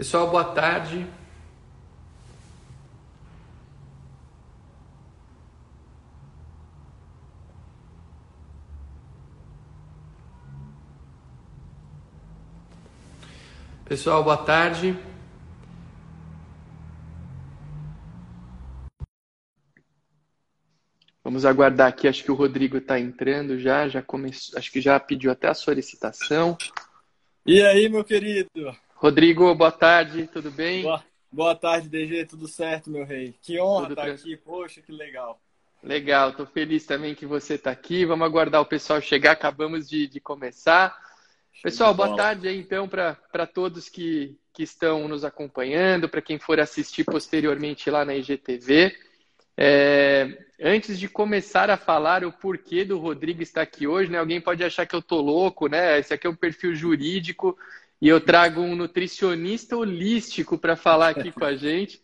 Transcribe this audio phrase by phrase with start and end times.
[0.00, 1.06] Pessoal, boa tarde.
[13.84, 14.98] Pessoal, boa tarde.
[21.22, 24.98] Vamos aguardar aqui, acho que o Rodrigo está entrando já, já começou, acho que já
[24.98, 26.56] pediu até a solicitação.
[27.44, 28.74] E aí, meu querido?
[29.00, 30.82] Rodrigo, boa tarde, tudo bem?
[30.82, 33.34] Boa, boa tarde, DG, tudo certo, meu rei?
[33.40, 35.40] Que honra estar tá aqui, poxa, que legal.
[35.82, 38.04] Legal, estou feliz também que você está aqui.
[38.04, 40.94] Vamos aguardar o pessoal chegar, acabamos de, de começar.
[41.62, 46.60] Pessoal, boa tarde aí, então para todos que, que estão nos acompanhando, para quem for
[46.60, 48.94] assistir posteriormente lá na IGTV.
[49.56, 54.18] É, antes de começar a falar o porquê do Rodrigo estar aqui hoje, né?
[54.18, 55.98] Alguém pode achar que eu tô louco, né?
[55.98, 57.56] Esse aqui é um perfil jurídico
[58.00, 62.02] e eu trago um nutricionista holístico para falar aqui com a gente.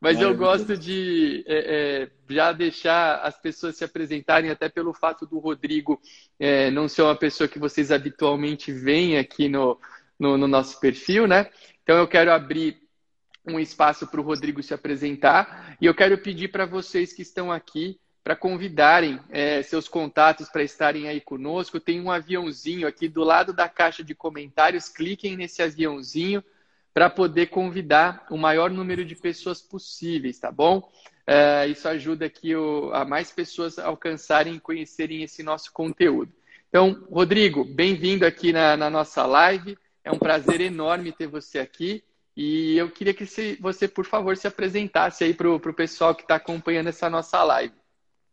[0.00, 5.24] Mas eu gosto de é, é, já deixar as pessoas se apresentarem, até pelo fato
[5.24, 6.00] do Rodrigo
[6.38, 9.80] é, não ser uma pessoa que vocês habitualmente veem aqui no,
[10.18, 11.48] no, no nosso perfil, né?
[11.82, 12.76] Então eu quero abrir
[13.46, 17.50] um espaço para o Rodrigo se apresentar e eu quero pedir para vocês que estão
[17.50, 21.80] aqui para convidarem é, seus contatos para estarem aí conosco.
[21.80, 24.88] Tem um aviãozinho aqui do lado da caixa de comentários.
[24.88, 26.42] Cliquem nesse aviãozinho
[26.92, 30.90] para poder convidar o maior número de pessoas possíveis, tá bom?
[31.26, 36.32] É, isso ajuda aqui o, a mais pessoas alcançarem e conhecerem esse nosso conteúdo.
[36.68, 39.76] Então, Rodrigo, bem-vindo aqui na, na, nossa live.
[40.02, 42.02] É um prazer enorme ter você aqui.
[42.36, 43.24] E eu queria que
[43.60, 47.74] você, por favor, se apresentasse aí para o pessoal que está acompanhando essa nossa live.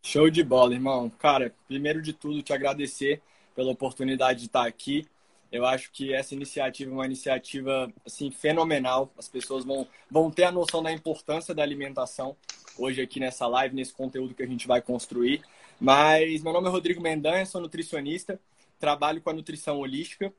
[0.06, 1.10] Show de bola, irmão.
[1.10, 3.24] Cara, primeiro de tudo, te agradecer
[3.56, 5.04] pela oportunidade de estar aqui.
[5.52, 9.12] Eu acho que essa iniciativa é uma iniciativa assim fenomenal.
[9.18, 12.38] As pessoas vão, vão ter a noção da importância da alimentação
[12.78, 15.42] hoje aqui nessa live, nesse conteúdo que a gente vai construir.
[15.80, 18.40] Mas meu nome é Rodrigo Mendanha, sou nutricionista,
[18.80, 20.32] trabalho com a nutrição holística.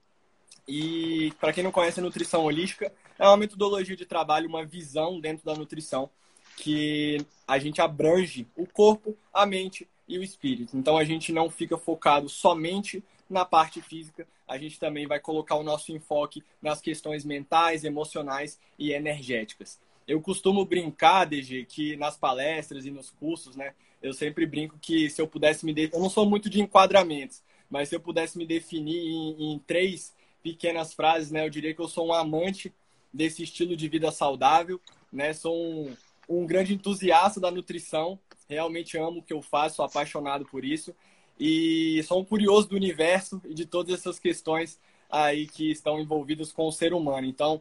[0.69, 5.19] E para quem não conhece a nutrição holística, é uma metodologia de trabalho, uma visão
[5.19, 6.09] dentro da nutrição
[6.57, 10.77] que a gente abrange o corpo, a mente e o espírito.
[10.77, 15.57] Então a gente não fica focado somente na parte física, a gente também vai colocar
[15.57, 19.81] o nosso enfoque nas questões mentais, emocionais e energéticas.
[20.07, 25.11] Eu costumo brincar, DG, que nas palestras e nos cursos, né, eu sempre brinco que
[25.11, 25.75] se eu pudesse me.
[25.75, 25.91] De...
[25.93, 30.15] Eu não sou muito de enquadramentos, mas se eu pudesse me definir em, em três
[30.41, 32.73] pequenas frases, né, eu diria que eu sou um amante
[33.13, 34.81] desse estilo de vida saudável,
[35.13, 35.97] né, sou um,
[36.29, 40.95] um grande entusiasta da nutrição, realmente amo o que eu faço, sou apaixonado por isso
[41.39, 44.79] e sou um curioso do universo e de todas essas questões
[45.11, 47.27] aí que estão envolvidas com o ser humano.
[47.27, 47.61] Então,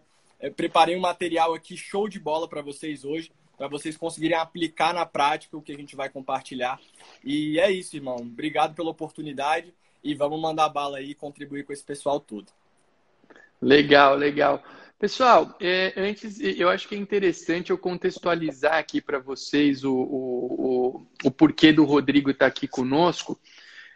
[0.55, 5.05] preparei um material aqui show de bola para vocês hoje, para vocês conseguirem aplicar na
[5.05, 6.79] prática o que a gente vai compartilhar.
[7.23, 8.17] E é isso, irmão.
[8.17, 12.47] Obrigado pela oportunidade e vamos mandar bala aí e contribuir com esse pessoal todo.
[13.61, 14.61] Legal, legal.
[14.97, 20.45] Pessoal, é, antes eu acho que é interessante eu contextualizar aqui para vocês o, o,
[20.93, 23.37] o, o, porquê do Rodrigo estar tá aqui conosco.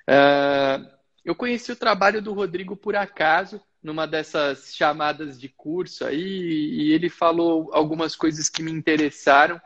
[0.10, 0.86] Uh,
[1.24, 6.92] eu conheci o trabalho do Rodrigo por acaso, numa dessas chamadas de curso aí, e
[6.92, 9.60] ele falou algumas coisas que me interessaram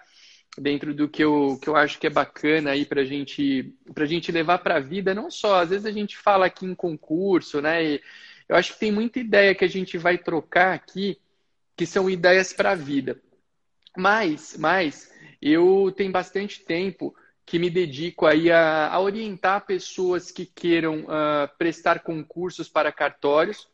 [0.55, 4.31] dentro do que eu, que eu acho que é bacana aí para gente, a gente
[4.31, 7.83] levar para a vida, não só, às vezes a gente fala aqui em concurso, né?
[7.83, 8.01] E
[8.47, 11.17] eu acho que tem muita ideia que a gente vai trocar aqui
[11.75, 13.19] que são ideias para a vida.
[13.97, 15.11] Mas, mas
[15.41, 17.15] eu tenho bastante tempo
[17.45, 23.67] que me dedico aí a, a orientar pessoas que queiram uh, prestar concursos para cartórios.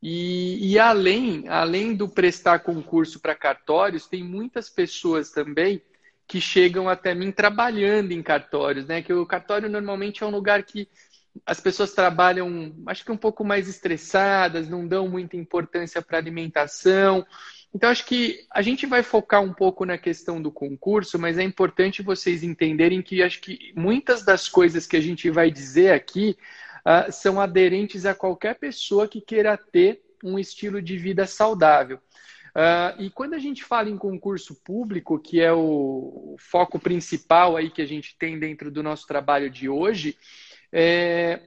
[0.00, 5.82] E, e, além, além do prestar concurso para cartórios, tem muitas pessoas também
[6.26, 9.02] que chegam até mim trabalhando em cartórios, né?
[9.02, 10.88] Que o cartório normalmente é um lugar que
[11.46, 17.26] as pessoas trabalham, acho que um pouco mais estressadas, não dão muita importância para alimentação.
[17.74, 21.42] Então, acho que a gente vai focar um pouco na questão do concurso, mas é
[21.42, 26.36] importante vocês entenderem que acho que muitas das coisas que a gente vai dizer aqui
[26.80, 32.00] uh, são aderentes a qualquer pessoa que queira ter um estilo de vida saudável.
[32.48, 37.70] Uh, e quando a gente fala em concurso público, que é o, foco principal aí
[37.70, 40.16] que a gente tem dentro do nosso trabalho de hoje,
[40.72, 41.40] é,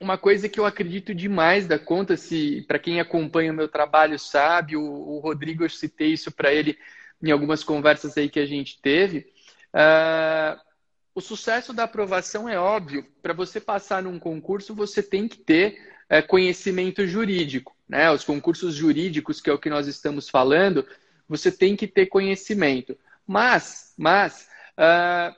[0.00, 4.18] uma coisa que eu acredito demais da conta, se para quem acompanha o meu trabalho
[4.18, 6.76] sabe, o, o Rodrigo, eu citei isso para ele
[7.22, 9.26] em algumas conversas aí que a gente teve.
[9.72, 10.60] Uh,
[11.14, 13.06] o sucesso da aprovação é óbvio.
[13.22, 15.78] Para você passar num concurso, você tem que ter
[16.08, 17.76] é, conhecimento jurídico.
[17.88, 18.10] Né?
[18.10, 20.86] Os concursos jurídicos, que é o que nós estamos falando,
[21.28, 22.98] você tem que ter conhecimento.
[23.26, 24.48] Mas, mas
[24.78, 25.34] uh,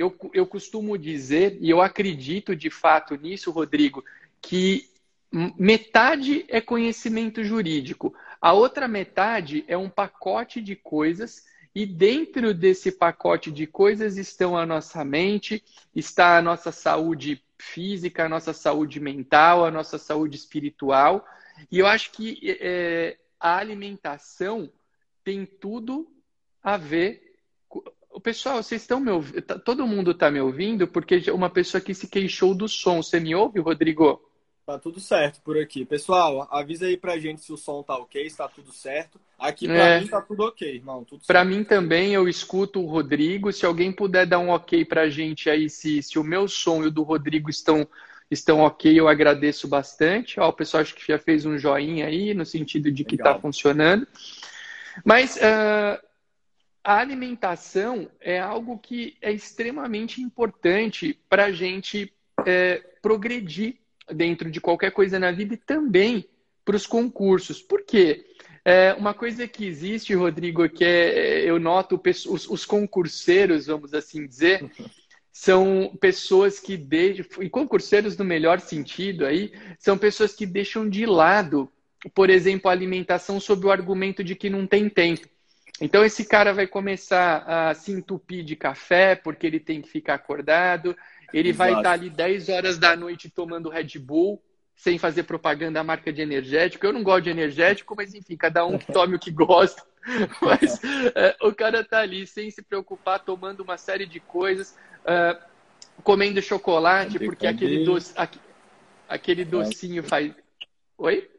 [0.00, 4.02] eu, eu costumo dizer, e eu acredito de fato nisso, Rodrigo,
[4.40, 4.88] que
[5.30, 11.44] metade é conhecimento jurídico, a outra metade é um pacote de coisas
[11.74, 15.62] e dentro desse pacote de coisas estão a nossa mente,
[15.94, 21.26] está a nossa saúde física, a nossa saúde mental, a nossa saúde espiritual.
[21.70, 24.72] E eu acho que é, a alimentação
[25.22, 26.10] tem tudo
[26.62, 27.29] a ver.
[28.20, 29.40] O pessoal, vocês estão me ouvindo?
[29.40, 30.86] Tá, todo mundo está me ouvindo?
[30.86, 33.02] Porque uma pessoa que se queixou do som.
[33.02, 34.20] Você me ouve, Rodrigo?
[34.66, 35.86] Tá tudo certo por aqui.
[35.86, 39.18] Pessoal, avisa aí pra gente se o som tá ok, se tá tudo certo.
[39.38, 40.00] Aqui pra é.
[40.02, 41.02] mim tá tudo ok, irmão.
[41.02, 41.48] Tudo pra certo.
[41.48, 43.50] mim também, eu escuto o Rodrigo.
[43.54, 46.88] Se alguém puder dar um ok pra gente aí, se, se o meu som e
[46.88, 47.88] o do Rodrigo estão,
[48.30, 50.38] estão ok, eu agradeço bastante.
[50.38, 53.24] Ó, o pessoal acho que já fez um joinha aí, no sentido de que tá
[53.24, 53.34] Legal.
[53.36, 54.06] tá funcionando.
[55.06, 56.09] Mas uh,
[56.82, 62.12] a alimentação é algo que é extremamente importante para a gente
[62.46, 63.76] é, progredir
[64.12, 66.26] dentro de qualquer coisa na vida e também
[66.64, 67.60] para os concursos.
[67.60, 68.24] Por quê?
[68.64, 74.26] É, uma coisa que existe, Rodrigo, que é, eu noto os, os concurseiros, vamos assim
[74.26, 74.70] dizer,
[75.32, 81.06] são pessoas que deixam, e concurseiros no melhor sentido aí, são pessoas que deixam de
[81.06, 81.70] lado,
[82.14, 85.28] por exemplo, a alimentação sob o argumento de que não tem tempo.
[85.80, 90.14] Então esse cara vai começar a se entupir de café porque ele tem que ficar
[90.14, 90.96] acordado,
[91.32, 91.70] ele Exato.
[91.70, 94.42] vai estar ali 10 horas da noite tomando Red Bull,
[94.76, 96.84] sem fazer propaganda da marca de energético.
[96.84, 99.82] Eu não gosto de energético, mas enfim, cada um tome o que gosta.
[100.40, 100.80] Mas
[101.14, 105.38] é, o cara tá ali sem se preocupar, tomando uma série de coisas, uh,
[106.02, 108.14] comendo chocolate, porque aquele, doce,
[109.08, 110.32] aquele docinho faz.
[110.96, 111.30] Oi?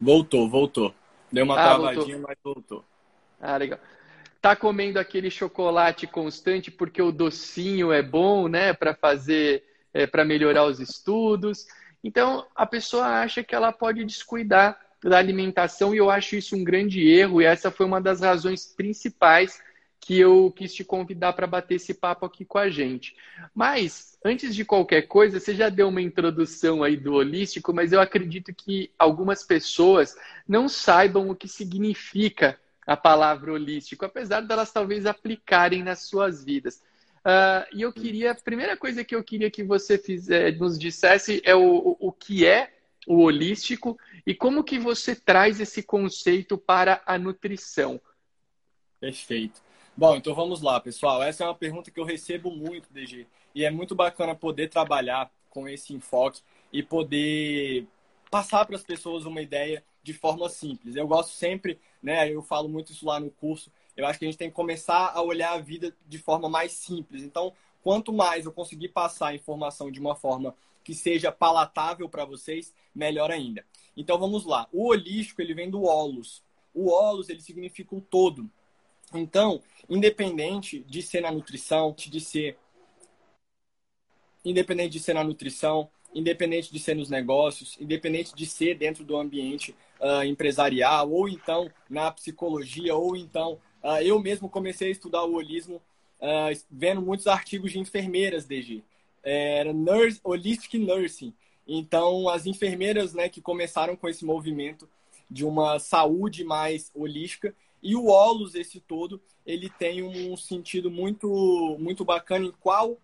[0.00, 0.94] Voltou, voltou.
[1.30, 2.20] Deu uma ah, travadinha, voltou.
[2.28, 2.84] mas voltou.
[3.46, 3.78] Ah, legal
[4.44, 9.64] tá comendo aquele chocolate constante porque o docinho é bom, né, para fazer,
[9.94, 11.66] é, para melhorar os estudos.
[12.04, 16.62] Então, a pessoa acha que ela pode descuidar da alimentação e eu acho isso um
[16.62, 19.58] grande erro e essa foi uma das razões principais
[19.98, 23.16] que eu quis te convidar para bater esse papo aqui com a gente.
[23.54, 28.00] Mas, antes de qualquer coisa, você já deu uma introdução aí do holístico, mas eu
[28.00, 30.14] acredito que algumas pessoas
[30.46, 36.82] não saibam o que significa a palavra holístico, apesar delas talvez aplicarem nas suas vidas.
[37.24, 41.40] Uh, e eu queria, a primeira coisa que eu queria que você fizer, nos dissesse
[41.44, 42.74] é o, o que é
[43.06, 48.00] o holístico e como que você traz esse conceito para a nutrição.
[49.00, 49.62] Perfeito.
[49.96, 51.22] Bom, então vamos lá, pessoal.
[51.22, 53.26] Essa é uma pergunta que eu recebo muito, DG.
[53.54, 56.40] E é muito bacana poder trabalhar com esse enfoque
[56.72, 57.86] e poder
[58.30, 60.94] passar para as pessoas uma ideia de forma simples.
[60.94, 62.30] Eu gosto sempre, né?
[62.30, 63.72] Eu falo muito isso lá no curso.
[63.96, 66.72] Eu acho que a gente tem que começar a olhar a vida de forma mais
[66.72, 67.22] simples.
[67.22, 67.52] Então,
[67.82, 70.54] quanto mais eu conseguir passar a informação de uma forma
[70.84, 73.64] que seja palatável para vocês, melhor ainda.
[73.96, 74.68] Então, vamos lá.
[74.70, 76.42] O holístico, ele vem do holos.
[76.74, 78.50] O holos, ele significa o todo.
[79.14, 82.58] Então, independente de ser na nutrição, de ser
[84.44, 89.16] independente de ser na nutrição, independente de ser nos negócios, independente de ser dentro do
[89.16, 95.24] ambiente uh, empresarial, ou então na psicologia, ou então uh, eu mesmo comecei a estudar
[95.24, 95.76] o holismo
[96.20, 98.82] uh, vendo muitos artigos de enfermeiras, DG.
[99.22, 101.32] Era nurse, Holistic Nursing.
[101.66, 104.86] Então, as enfermeiras né, que começaram com esse movimento
[105.30, 111.76] de uma saúde mais holística, e o Olus, esse todo, ele tem um sentido muito,
[111.78, 112.98] muito bacana em qual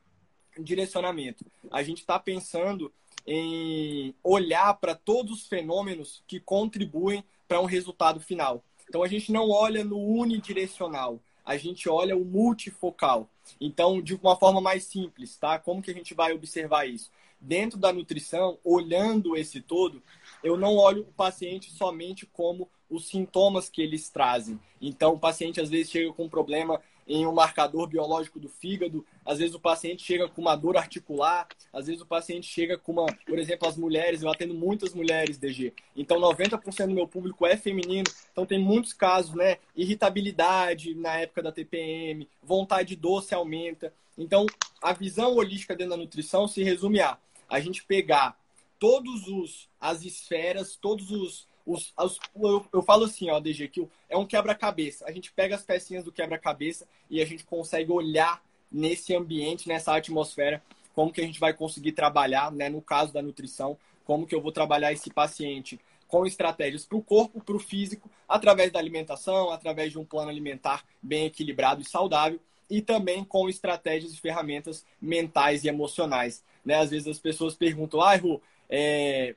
[0.59, 1.45] direcionamento.
[1.71, 2.93] A gente está pensando
[3.27, 8.63] em olhar para todos os fenômenos que contribuem para um resultado final.
[8.89, 13.29] Então a gente não olha no unidirecional, a gente olha o multifocal.
[13.61, 15.59] Então, de uma forma mais simples, tá?
[15.59, 17.11] Como que a gente vai observar isso?
[17.41, 20.03] Dentro da nutrição, olhando esse todo,
[20.45, 24.61] eu não olho o paciente somente como os sintomas que eles trazem.
[24.81, 29.05] Então, o paciente às vezes chega com um problema em um marcador biológico do fígado.
[29.27, 32.93] Às vezes o paciente chega com uma dor articular, às vezes o paciente chega com
[32.93, 35.75] uma, por exemplo, as mulheres, eu atendo muitas mulheres, DG.
[35.97, 39.59] Então 90% do meu público é feminino, então tem muitos casos, né?
[39.75, 43.93] Irritabilidade na época da TPM, vontade doce aumenta.
[44.17, 44.47] Então,
[44.81, 48.39] a visão holística dentro da nutrição se resume a a gente pegar
[48.79, 53.89] todos os as esferas, todos os os, os, eu, eu, falo assim, ó, DG, que
[54.09, 55.05] é um quebra-cabeça.
[55.07, 59.95] A gente pega as pecinhas do quebra-cabeça e a gente consegue olhar nesse ambiente, nessa
[59.97, 60.63] atmosfera,
[60.95, 64.41] como que a gente vai conseguir trabalhar, né, no caso da nutrição, como que eu
[64.41, 69.51] vou trabalhar esse paciente com estratégias para o corpo, para o físico, através da alimentação,
[69.51, 74.85] através de um plano alimentar bem equilibrado e saudável, e também com estratégias e ferramentas
[75.01, 76.45] mentais e emocionais.
[76.65, 76.75] Né?
[76.75, 79.35] Às vezes as pessoas perguntam, ah, Ru, é...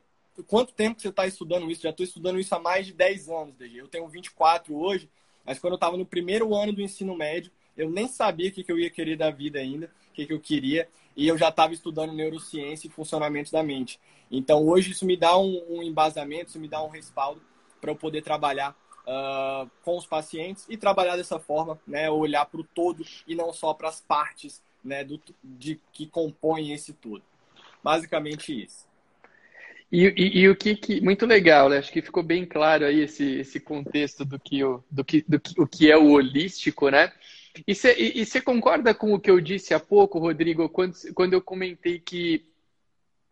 [0.48, 1.84] quanto tempo você está estudando isso?
[1.84, 3.78] Já estou estudando isso há mais de 10 anos, DG.
[3.78, 5.10] Eu tenho 24 hoje,
[5.46, 8.64] mas quando eu estava no primeiro ano do ensino médio, eu nem sabia o que,
[8.64, 11.50] que eu ia querer da vida ainda, o que, que eu queria, e eu já
[11.50, 14.00] estava estudando neurociência e funcionamento da mente.
[14.32, 17.42] Então, hoje, isso me dá um, um embasamento, isso me dá um respaldo
[17.80, 22.62] para eu poder trabalhar uh, com os pacientes e trabalhar dessa forma, né, olhar para
[22.62, 27.24] o todo e não só para as partes né, do, de, que compõem esse todo.
[27.84, 28.88] Basicamente isso.
[29.96, 31.78] E, e, e, o que, que, muito legal, né?
[31.78, 35.40] acho que ficou bem claro aí esse, esse contexto do que, o, do que, do
[35.40, 37.12] que, o que é o holístico, né?
[37.68, 42.00] E você concorda com o que eu disse há pouco, Rodrigo, quando, quando eu comentei
[42.00, 42.44] que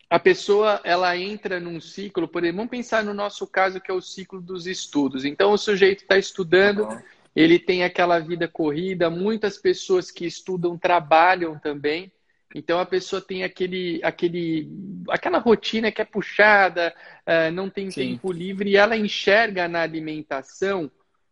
[0.07, 3.93] a pessoa ela entra num ciclo, por exemplo, vamos pensar no nosso caso que é
[3.95, 5.25] o ciclo dos estudos.
[5.25, 7.01] Então o sujeito está estudando, uhum.
[7.35, 12.11] ele tem aquela vida corrida, muitas pessoas que estudam trabalham também.
[12.53, 14.69] Então a pessoa tem aquele, aquele,
[15.09, 16.93] aquela rotina que é puxada,
[17.25, 18.13] uh, não tem Sim.
[18.13, 20.91] tempo livre e ela enxerga na alimentação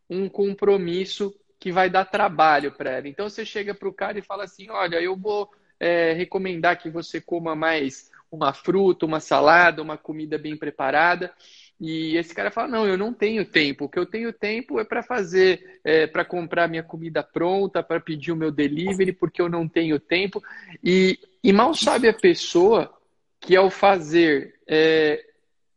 [0.10, 3.08] um compromisso que vai dar trabalho para ela.
[3.08, 6.90] Então você chega para o cara e fala assim: olha, eu vou é, recomendar que
[6.90, 11.34] você coma mais uma fruta, uma salada, uma comida bem preparada.
[11.80, 13.86] E esse cara fala: não, eu não tenho tempo.
[13.86, 18.00] O que eu tenho tempo é para fazer, é, para comprar minha comida pronta, para
[18.00, 20.42] pedir o meu delivery, porque eu não tenho tempo.
[20.84, 22.94] E, e mal sabe a pessoa
[23.40, 25.26] que ao fazer é,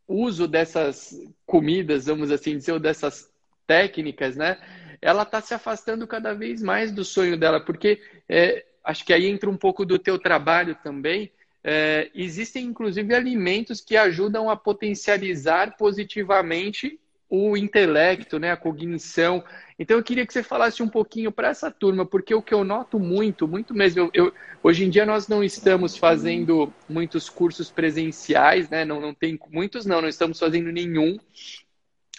[0.07, 3.31] uso dessas comidas, vamos assim dizer, ou dessas
[3.65, 4.57] técnicas, né?
[5.03, 9.27] ela está se afastando cada vez mais do sonho dela, porque é, acho que aí
[9.27, 11.29] entra um pouco do teu trabalho também.
[11.63, 16.99] É, existem inclusive alimentos que ajudam a potencializar positivamente
[17.35, 19.43] o intelecto, né, a cognição.
[19.79, 22.63] Então eu queria que você falasse um pouquinho para essa turma, porque o que eu
[22.63, 27.71] noto muito, muito mesmo, eu, eu, hoje em dia nós não estamos fazendo muitos cursos
[27.71, 28.85] presenciais, né?
[28.85, 31.17] Não, não tem muitos, não, não estamos fazendo nenhum.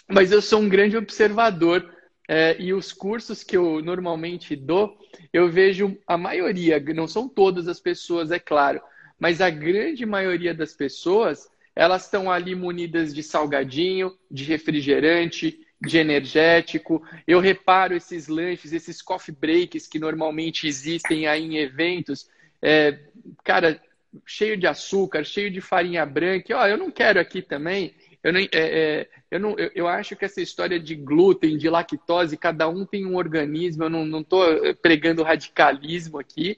[0.05, 1.89] Mas eu sou um grande observador
[2.27, 4.97] é, e os cursos que eu normalmente dou,
[5.31, 8.81] eu vejo a maioria, não são todas as pessoas, é claro,
[9.19, 15.97] mas a grande maioria das pessoas, elas estão ali munidas de salgadinho, de refrigerante, de
[15.97, 17.03] energético.
[17.27, 22.29] Eu reparo esses lanches, esses coffee breaks que normalmente existem aí em eventos,
[22.61, 22.99] é,
[23.43, 23.81] cara,
[24.25, 26.53] cheio de açúcar, cheio de farinha branca.
[26.53, 27.93] E, eu não quero aqui também.
[28.23, 31.69] Eu, nem, é, é, eu, não, eu, eu, acho que essa história de glúten, de
[31.69, 34.43] lactose, cada um tem um organismo, eu não estou
[34.81, 36.57] pregando radicalismo aqui,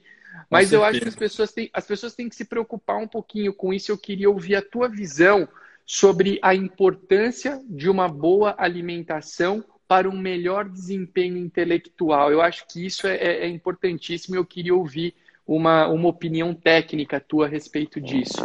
[0.50, 3.52] mas eu acho que as pessoas, têm, as pessoas têm que se preocupar um pouquinho
[3.52, 3.90] com isso.
[3.92, 5.48] Eu queria ouvir a tua visão
[5.84, 12.30] sobre a importância de uma boa alimentação para um melhor desempenho intelectual.
[12.30, 15.14] Eu acho que isso é, é, é importantíssimo e eu queria ouvir
[15.46, 18.36] uma, uma opinião técnica tua a respeito disso.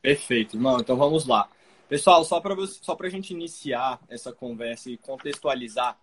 [0.00, 0.78] Perfeito, irmão.
[0.78, 1.48] Então vamos lá.
[1.88, 5.98] Pessoal, só para só a gente iniciar essa conversa e contextualizar,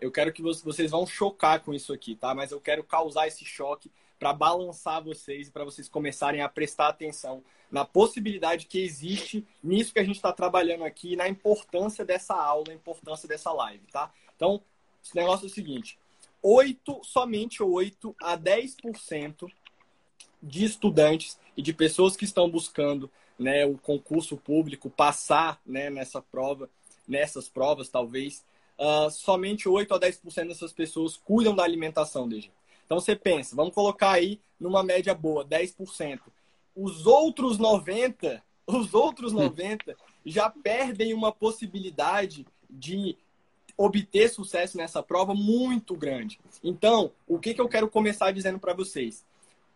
[0.00, 2.32] eu quero que vocês vão chocar com isso aqui, tá?
[2.34, 6.88] Mas eu quero causar esse choque para balançar vocês e para vocês começarem a prestar
[6.88, 12.34] atenção na possibilidade que existe nisso que a gente está trabalhando aqui, na importância dessa
[12.34, 14.12] aula, na importância dessa live, tá?
[14.36, 14.62] Então,
[15.02, 15.98] esse negócio é o seguinte:
[16.42, 19.50] 8, somente 8 a 10%
[20.42, 26.20] de estudantes e de pessoas que estão buscando né, o concurso público, passar né, nessa
[26.20, 26.68] prova,
[27.08, 28.44] nessas provas, talvez,
[28.78, 32.50] uh, somente 8 a 10% dessas pessoas cuidam da alimentação, DG.
[32.94, 36.20] Então você pensa, vamos colocar aí numa média boa, 10%.
[36.76, 39.94] Os outros 90, os outros 90 hum.
[40.24, 43.18] já perdem uma possibilidade de
[43.76, 46.38] obter sucesso nessa prova muito grande.
[46.62, 49.24] Então, o que, que eu quero começar dizendo para vocês?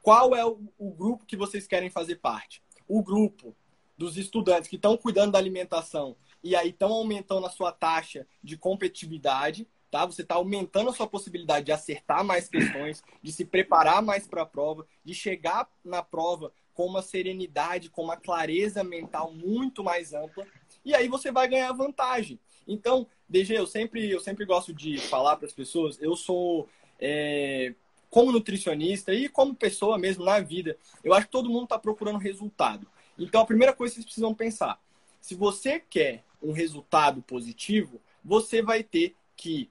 [0.01, 2.63] Qual é o, o grupo que vocês querem fazer parte?
[2.89, 3.55] o grupo
[3.97, 8.57] dos estudantes que estão cuidando da alimentação e aí estão aumentando a sua taxa de
[8.57, 10.07] competitividade, tá?
[10.07, 14.43] Você está aumentando a sua possibilidade de acertar mais questões, de se preparar mais para
[14.43, 20.13] a prova, de chegar na prova com uma serenidade, com uma clareza mental muito mais
[20.13, 20.47] ampla,
[20.85, 22.39] e aí você vai ganhar vantagem.
[22.69, 26.69] Então, DG, eu sempre, eu sempre gosto de falar para as pessoas, eu sou
[27.01, 27.75] é,
[28.11, 32.19] como nutricionista e como pessoa mesmo na vida, eu acho que todo mundo está procurando
[32.19, 32.87] resultado.
[33.19, 34.81] Então, a primeira coisa que vocês precisam pensar:
[35.21, 39.71] se você quer um resultado positivo, você vai ter que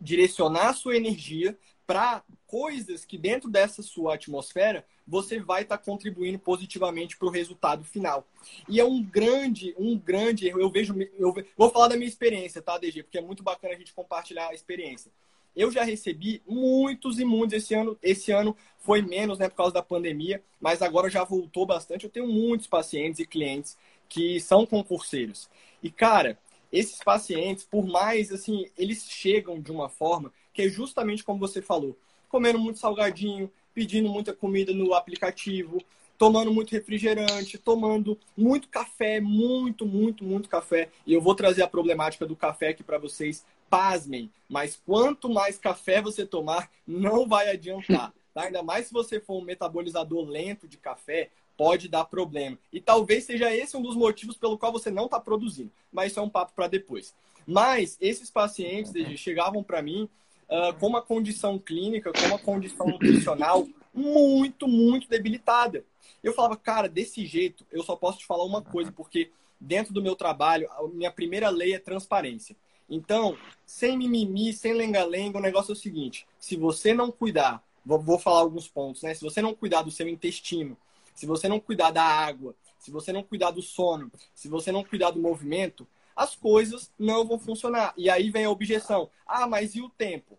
[0.00, 5.84] direcionar a sua energia para coisas que dentro dessa sua atmosfera você vai estar tá
[5.84, 8.26] contribuindo positivamente para o resultado final.
[8.68, 10.60] E é um grande, um grande erro.
[10.60, 13.02] Eu vejo, eu vou falar da minha experiência, tá, DG?
[13.02, 15.10] Porque é muito bacana a gente compartilhar a experiência.
[15.56, 17.98] Eu já recebi muitos e muitos esse ano.
[18.02, 22.04] Esse ano foi menos, né, por causa da pandemia, mas agora já voltou bastante.
[22.04, 23.78] Eu tenho muitos pacientes e clientes
[24.08, 25.48] que são concurseiros.
[25.82, 26.38] E cara,
[26.72, 31.62] esses pacientes, por mais assim, eles chegam de uma forma que é justamente como você
[31.62, 31.96] falou,
[32.28, 35.80] comendo muito salgadinho, pedindo muita comida no aplicativo,
[36.18, 40.90] tomando muito refrigerante, tomando muito café, muito, muito, muito café.
[41.06, 43.46] E eu vou trazer a problemática do café aqui para vocês.
[43.70, 48.12] Pasmem, mas quanto mais café você tomar, não vai adiantar.
[48.34, 48.42] Tá?
[48.42, 52.56] Ainda mais se você for um metabolizador lento de café, pode dar problema.
[52.72, 55.72] E talvez seja esse um dos motivos pelo qual você não está produzindo.
[55.92, 57.12] Mas isso é um papo para depois.
[57.44, 60.08] Mas esses pacientes chegavam para mim
[60.48, 65.84] uh, com uma condição clínica, com uma condição nutricional muito, muito debilitada.
[66.22, 70.00] Eu falava, cara, desse jeito, eu só posso te falar uma coisa, porque dentro do
[70.00, 72.54] meu trabalho, a minha primeira lei é transparência.
[72.88, 73.36] Então,
[73.66, 78.18] sem mimimi, sem lenga-lenga, o negócio é o seguinte: se você não cuidar, vou, vou
[78.18, 79.12] falar alguns pontos, né?
[79.12, 80.76] Se você não cuidar do seu intestino,
[81.18, 84.84] se você não cuidar da água, se você não cuidar do sono, se você não
[84.84, 85.84] cuidar do movimento,
[86.14, 87.92] as coisas não vão funcionar.
[87.96, 90.38] E aí vem a objeção: ah, mas e o tempo?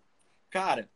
[0.49, 0.89] Cara,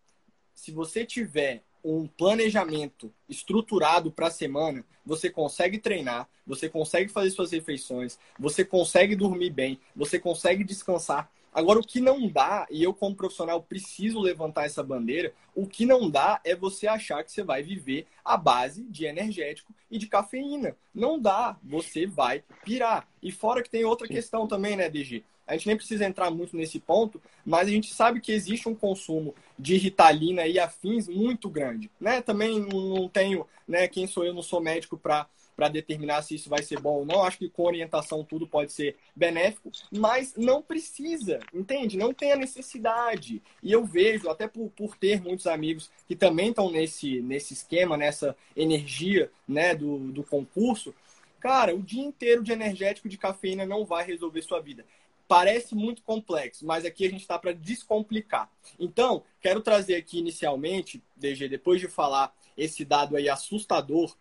[0.56, 7.32] se você tiver um planejamento estruturado para a semana, você consegue treinar, você consegue fazer
[7.32, 11.30] suas refeições, você consegue dormir bem, você consegue descansar.
[11.54, 15.86] Agora, o que não dá, e eu como profissional preciso levantar essa bandeira, o que
[15.86, 20.08] não dá é você achar que você vai viver à base de energético e de
[20.08, 20.76] cafeína.
[20.94, 23.08] Não dá, você vai pirar.
[23.22, 25.24] E fora que tem outra questão também, né, DG?
[25.46, 28.74] A gente nem precisa entrar muito nesse ponto, mas a gente sabe que existe um
[28.74, 32.22] consumo de ritalina e afins muito grande, né?
[32.22, 36.50] Também não tenho, né, quem sou eu, não sou médico para para determinar se isso
[36.50, 37.24] vai ser bom ou não.
[37.24, 41.98] Acho que com orientação tudo pode ser benéfico, mas não precisa, entende?
[41.98, 43.42] Não tem a necessidade.
[43.62, 47.98] E eu vejo, até por, por ter muitos amigos que também estão nesse, nesse esquema,
[47.98, 50.94] nessa energia né, do, do concurso,
[51.40, 54.86] cara, o dia inteiro de energético de cafeína não vai resolver sua vida
[55.28, 58.50] parece muito complexo, mas aqui a gente está para descomplicar.
[58.80, 64.16] Então, quero trazer aqui inicialmente, DG, depois de falar esse dado aí assustador,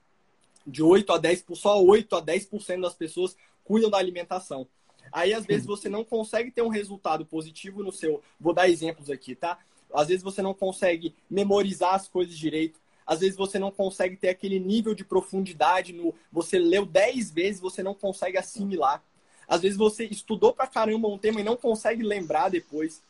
[0.67, 4.67] de 8 a 10, só 8 a 10% das pessoas cuidam da alimentação.
[5.13, 8.23] Aí, às vezes, você não consegue ter um resultado positivo no seu.
[8.41, 9.59] Vou dar exemplos aqui, tá?
[9.93, 12.81] Às vezes você não consegue memorizar as coisas direito.
[13.07, 16.15] Às vezes você não consegue ter aquele nível de profundidade no.
[16.31, 19.03] Você leu 10 vezes, você não consegue assimilar.
[19.47, 23.03] Às vezes você estudou pra caramba um tema e não consegue lembrar depois.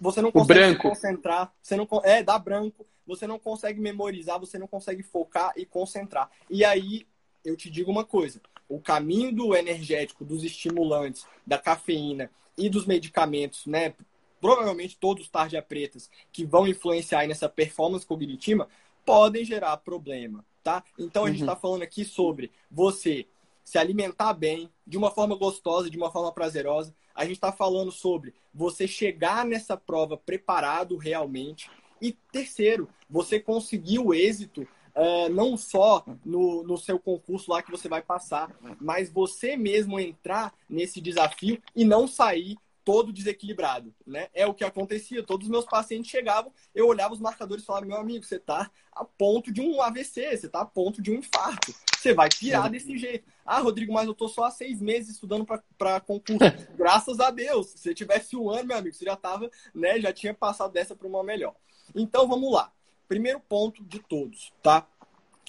[0.00, 1.52] Você não consegue se concentrar.
[1.62, 2.86] Você não, é, dá branco.
[3.06, 6.30] Você não consegue memorizar, você não consegue focar e concentrar.
[6.48, 7.06] E aí,
[7.44, 8.40] eu te digo uma coisa.
[8.68, 13.94] O caminho do energético, dos estimulantes, da cafeína e dos medicamentos, né?
[14.40, 18.68] Provavelmente todos os tarja pretas que vão influenciar nessa performance cognitiva
[19.04, 20.84] podem gerar problema, tá?
[20.98, 21.32] Então a uhum.
[21.32, 23.26] gente está falando aqui sobre você
[23.64, 26.94] se alimentar bem, de uma forma gostosa, de uma forma prazerosa.
[27.14, 31.70] A gente está falando sobre você chegar nessa prova preparado realmente.
[32.00, 37.70] E terceiro, você conseguir o êxito uh, não só no, no seu concurso lá que
[37.70, 44.28] você vai passar, mas você mesmo entrar nesse desafio e não sair todo desequilibrado, né?
[44.32, 45.22] É o que acontecia.
[45.22, 48.70] Todos os meus pacientes chegavam, eu olhava os marcadores e falava: meu amigo, você está
[48.92, 51.74] a ponto de um AVC, você está a ponto de um infarto.
[51.96, 53.28] Você vai pirar desse jeito.
[53.46, 55.46] Ah, Rodrigo, mas eu tô só há seis meses estudando
[55.78, 56.38] para concurso.
[56.76, 57.68] Graças a Deus.
[57.68, 60.00] Se você tivesse um ano, meu amigo, você já tava, né?
[60.00, 61.54] Já tinha passado dessa para uma melhor.
[61.94, 62.72] Então vamos lá.
[63.06, 64.86] Primeiro ponto de todos, tá?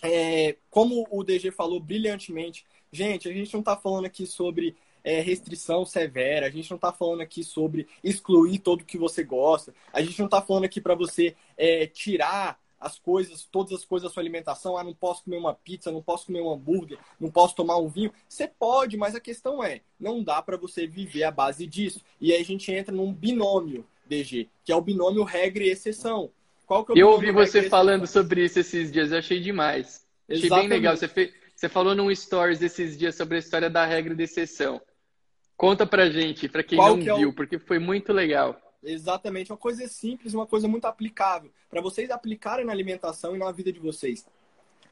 [0.01, 5.19] É, como o DG falou brilhantemente, gente, a gente não está falando aqui sobre é,
[5.19, 10.01] restrição severa, a gente não está falando aqui sobre excluir todo que você gosta, a
[10.01, 14.13] gente não está falando aqui para você é, tirar as coisas, todas as coisas da
[14.13, 14.77] sua alimentação.
[14.77, 17.87] Ah, não posso comer uma pizza, não posso comer um hambúrguer, não posso tomar um
[17.87, 18.11] vinho.
[18.27, 22.01] Você pode, mas a questão é, não dá para você viver à base disso.
[22.19, 26.29] E aí a gente entra num binômio, DG, que é o binômio regra e exceção.
[26.65, 30.05] Qual que é o eu ouvi você falando sobre isso esses dias, eu achei demais.
[30.29, 30.69] Achei Exatamente.
[30.69, 30.97] bem legal.
[30.97, 34.81] Você, fez, você falou num stories esses dias sobre a história da regra de exceção.
[35.55, 37.33] Conta pra gente, pra quem Qual não que é viu, o...
[37.33, 38.59] porque foi muito legal.
[38.83, 43.51] Exatamente, uma coisa simples, uma coisa muito aplicável para vocês aplicarem na alimentação e na
[43.51, 44.25] vida de vocês.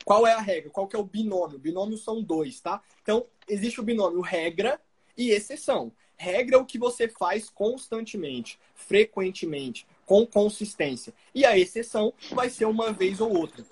[0.06, 0.70] Qual é a regra?
[0.70, 1.60] Qual que é o binômio?
[1.60, 2.82] Binômios são dois, tá?
[3.02, 4.80] Então, existe o binômio regra
[5.18, 5.92] e exceção.
[6.18, 11.14] Regra é o que você faz constantemente, frequentemente, com consistência.
[11.34, 13.66] E a exceção vai ser uma vez ou outra.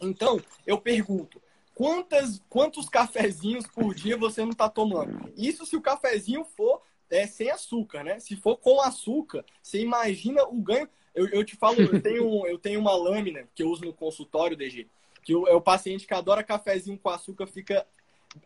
[0.00, 1.40] Então, eu pergunto,
[1.80, 5.32] quantas, quantos cafezinhos por dia você não está tomando?
[5.34, 8.20] Isso se o cafezinho for é, sem açúcar, né?
[8.20, 10.86] Se for com açúcar, você imagina o ganho.
[11.14, 14.58] Eu, eu te falo, eu tenho, eu tenho uma lâmina que eu uso no consultório,
[14.58, 14.88] DG,
[15.22, 17.86] que o, é o paciente que adora cafezinho com açúcar fica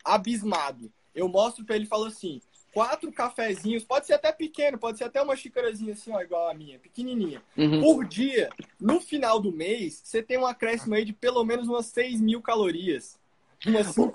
[0.04, 0.92] abismado.
[1.12, 2.40] Eu mostro para ele e falo assim:
[2.72, 6.54] quatro cafezinhos, pode ser até pequeno, pode ser até uma xícarazinha assim, ó, igual a
[6.54, 7.42] minha, pequenininha.
[7.56, 7.80] Uhum.
[7.80, 8.48] Por dia,
[8.80, 12.40] no final do mês, você tem um acréscimo aí de pelo menos umas 6 mil
[12.40, 13.18] calorias.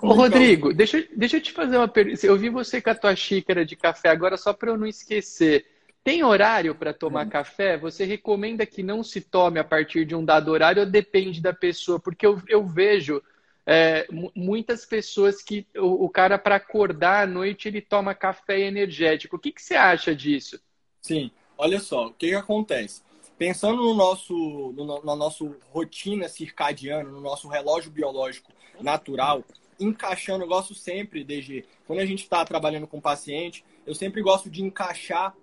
[0.02, 2.24] Ô, Rodrigo, deixa, deixa eu te fazer uma pergunta.
[2.24, 5.66] Eu vi você com a tua xícara de café agora, só para eu não esquecer.
[6.02, 7.30] Tem horário para tomar hum.
[7.30, 7.76] café?
[7.76, 11.52] Você recomenda que não se tome a partir de um dado horário ou depende da
[11.52, 11.98] pessoa?
[11.98, 13.22] Porque eu, eu vejo
[13.66, 19.36] é, muitas pessoas que o, o cara, para acordar à noite, ele toma café energético.
[19.36, 20.60] O que, que você acha disso?
[21.02, 23.02] Sim, olha só, o que, que acontece?
[23.40, 24.34] Pensando no nosso,
[24.76, 29.42] no, na nossa rotina circadiana, no nosso relógio biológico natural,
[29.80, 34.50] encaixando, eu gosto sempre, DG, quando a gente está trabalhando com paciente, eu sempre gosto
[34.50, 35.34] de encaixar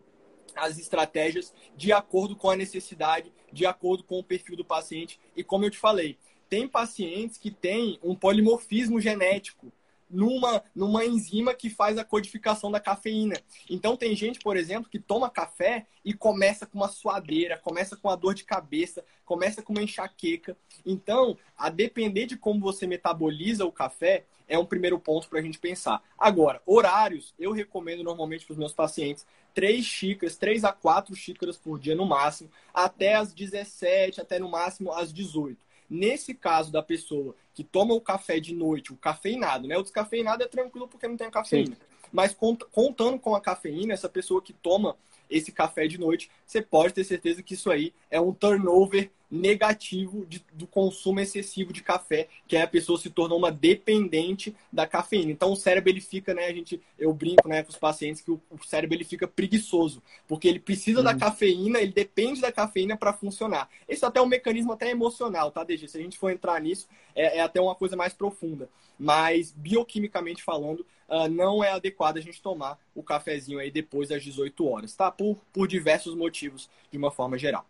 [0.56, 5.20] as estratégias de acordo com a necessidade, de acordo com o perfil do paciente.
[5.36, 9.74] E como eu te falei, tem pacientes que têm um polimorfismo genético
[10.10, 13.36] numa, numa enzima que faz a codificação da cafeína.
[13.70, 18.10] Então tem gente, por exemplo, que toma café e começa com uma suadeira, começa com
[18.10, 20.58] a dor de cabeça, começa com uma enxaqueca.
[20.86, 25.41] Então, a depender de como você metaboliza o café, é um primeiro ponto para a
[25.41, 26.02] gente pensar.
[26.17, 31.58] Agora, horários, eu recomendo normalmente para os meus pacientes três xícaras, três a quatro xícaras
[31.58, 35.67] por dia no máximo, até as 17, até no máximo às 18.
[35.89, 39.78] Nesse caso da pessoa que toma o café de noite, o cafeinado, né?
[39.78, 41.76] O descafeinado é tranquilo porque não tem cafeína.
[41.76, 41.82] Sim.
[42.12, 42.36] Mas
[42.71, 44.97] contando com a cafeína, essa pessoa que toma
[45.30, 50.26] esse café de noite, você pode ter certeza que isso aí é um turnover negativo
[50.26, 54.88] de, do consumo excessivo de café, que é a pessoa se tornou uma dependente da
[54.88, 55.32] cafeína.
[55.32, 58.32] Então o cérebro ele fica, né, a gente, eu brinco, né, com os pacientes que
[58.32, 61.06] o, o cérebro ele fica preguiçoso, porque ele precisa uhum.
[61.06, 63.70] da cafeína, ele depende da cafeína para funcionar.
[63.88, 65.88] Esse é até um mecanismo até emocional, tá, DG?
[65.88, 68.70] Se a gente for entrar nisso, é, é até uma coisa mais profunda.
[68.98, 74.24] Mas bioquimicamente falando, uh, não é adequado a gente tomar o cafezinho aí depois das
[74.24, 75.12] 18 horas, tá?
[75.12, 77.66] Por, por diversos motivos, de uma forma geral.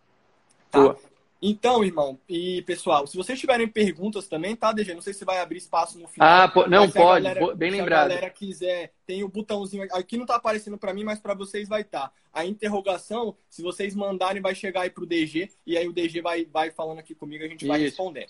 [0.72, 0.80] Tá?
[0.80, 1.16] Boa.
[1.41, 4.93] Então, irmão e pessoal, se vocês tiverem perguntas também, tá, DG?
[4.93, 6.28] Não sei se vai abrir espaço no final.
[6.28, 8.08] Ah, não, pode, galera, bem lembrado.
[8.08, 11.36] Se a galera quiser, tem o botãozinho aqui, não tá aparecendo para mim, mas para
[11.36, 12.08] vocês vai estar.
[12.08, 12.12] Tá.
[12.34, 16.45] A interrogação, se vocês mandarem, vai chegar aí pro DG, e aí o DG vai,
[16.45, 17.67] vai falando aqui comigo, a gente Isso.
[17.67, 18.28] vai respondendo.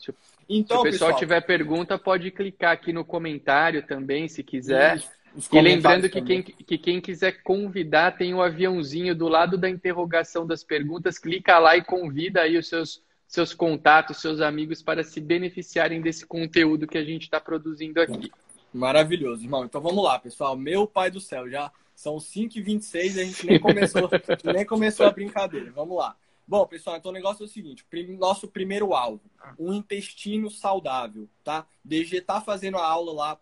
[0.50, 4.98] Então, se o pessoal, pessoal, tiver pergunta, pode clicar aqui no comentário também, se quiser.
[4.98, 5.17] Isso.
[5.52, 9.70] E lembrando que quem, que quem quiser convidar, tem o um aviãozinho do lado da
[9.70, 11.20] interrogação das perguntas.
[11.20, 16.26] Clica lá e convida aí os seus, seus contatos, seus amigos para se beneficiarem desse
[16.26, 18.32] conteúdo que a gente está produzindo aqui.
[18.74, 19.64] Maravilhoso, irmão.
[19.64, 20.56] Então vamos lá, pessoal.
[20.58, 24.10] Meu pai do céu, já são 5h26 e a gente nem começou,
[24.54, 25.72] nem começou a brincadeira.
[25.72, 26.16] Vamos lá.
[26.48, 27.86] Bom, pessoal, então o negócio é o seguinte:
[28.18, 29.22] nosso primeiro alvo,
[29.60, 31.68] um intestino saudável, tá?
[31.84, 33.40] DG tá fazendo a aula lá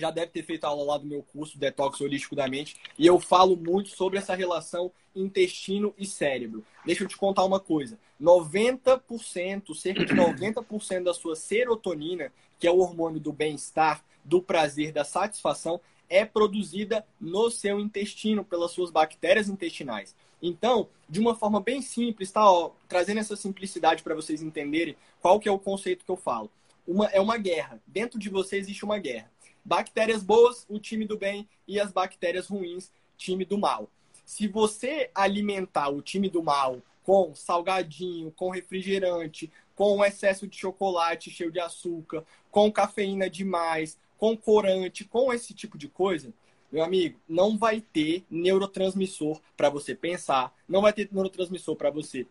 [0.00, 3.18] já deve ter feito aula lá do meu curso Detox Holístico da Mente, e eu
[3.20, 6.64] falo muito sobre essa relação intestino e cérebro.
[6.84, 12.70] Deixa eu te contar uma coisa: 90%, cerca de 90% da sua serotonina, que é
[12.70, 18.90] o hormônio do bem-estar, do prazer, da satisfação, é produzida no seu intestino pelas suas
[18.90, 20.14] bactérias intestinais.
[20.40, 22.50] Então, de uma forma bem simples, tá?
[22.50, 26.50] Ó, trazendo essa simplicidade para vocês entenderem qual que é o conceito que eu falo.
[26.86, 27.80] Uma, é uma guerra.
[27.86, 29.30] Dentro de você existe uma guerra.
[29.64, 33.88] Bactérias boas, o time do bem, e as bactérias ruins, time do mal.
[34.24, 41.30] Se você alimentar o time do mal com salgadinho, com refrigerante, com excesso de chocolate
[41.30, 46.32] cheio de açúcar, com cafeína demais, com corante, com esse tipo de coisa,
[46.70, 52.26] meu amigo, não vai ter neurotransmissor para você pensar, não vai ter neurotransmissor para você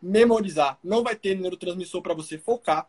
[0.00, 2.88] memorizar, não vai ter neurotransmissor para você focar,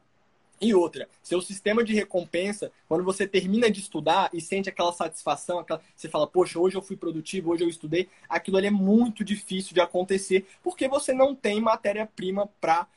[0.61, 5.59] e outra, seu sistema de recompensa, quando você termina de estudar e sente aquela satisfação,
[5.59, 9.23] aquela, você fala, poxa, hoje eu fui produtivo, hoje eu estudei, aquilo ali é muito
[9.23, 12.87] difícil de acontecer, porque você não tem matéria-prima para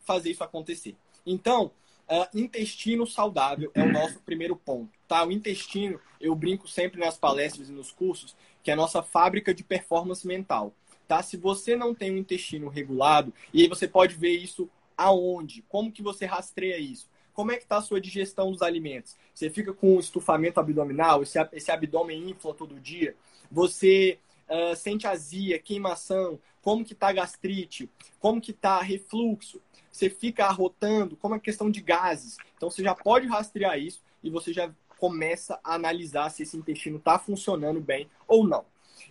[0.00, 0.96] fazer isso acontecer.
[1.26, 1.70] Então,
[2.08, 4.90] uh, intestino saudável é o nosso primeiro ponto.
[5.06, 5.24] Tá?
[5.24, 9.52] O intestino, eu brinco sempre nas palestras e nos cursos, que é a nossa fábrica
[9.52, 10.72] de performance mental.
[11.06, 11.22] Tá?
[11.22, 15.62] Se você não tem um intestino regulado, e aí você pode ver isso aonde?
[15.68, 17.10] Como que você rastreia isso?
[17.32, 19.16] Como é que está a sua digestão dos alimentos?
[19.34, 23.16] Você fica com um estufamento abdominal, esse, esse abdômen infla todo dia?
[23.50, 27.88] Você uh, sente azia, queimação, como que tá a gastrite,
[28.20, 32.36] como que tá refluxo, você fica arrotando, como é questão de gases.
[32.56, 36.96] Então você já pode rastrear isso e você já começa a analisar se esse intestino
[36.96, 38.64] está funcionando bem ou não.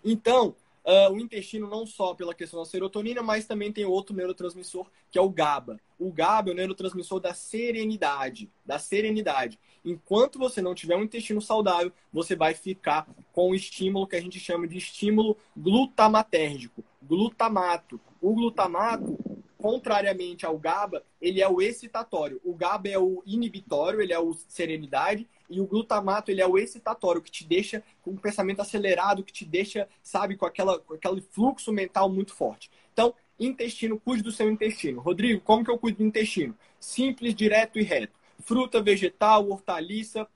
[0.04, 4.88] Então, uh, o intestino não só pela questão da serotonina, mas também tem outro neurotransmissor
[5.10, 5.80] que é o GABA.
[6.00, 9.60] O GABA é o neurotransmissor da serenidade, da serenidade.
[9.84, 14.22] Enquanto você não tiver um intestino saudável, você vai ficar com o estímulo que a
[14.22, 18.00] gente chama de estímulo glutamatérgico, glutamato.
[18.22, 19.17] O glutamato
[19.62, 22.41] contrariamente ao GABA, ele é o excitatório.
[22.44, 26.58] O GABA é o inibitório, ele é o serenidade, e o glutamato, ele é o
[26.58, 30.94] excitatório, que te deixa com um pensamento acelerado, que te deixa, sabe, com, aquela, com
[30.94, 32.72] aquele fluxo mental muito forte.
[32.94, 35.02] Então, intestino, cuide do seu intestino.
[35.02, 36.58] Rodrigo, como que eu cuido do intestino?
[36.80, 38.18] Simples, direto e reto.
[38.40, 40.28] Fruta, vegetal, hortaliça,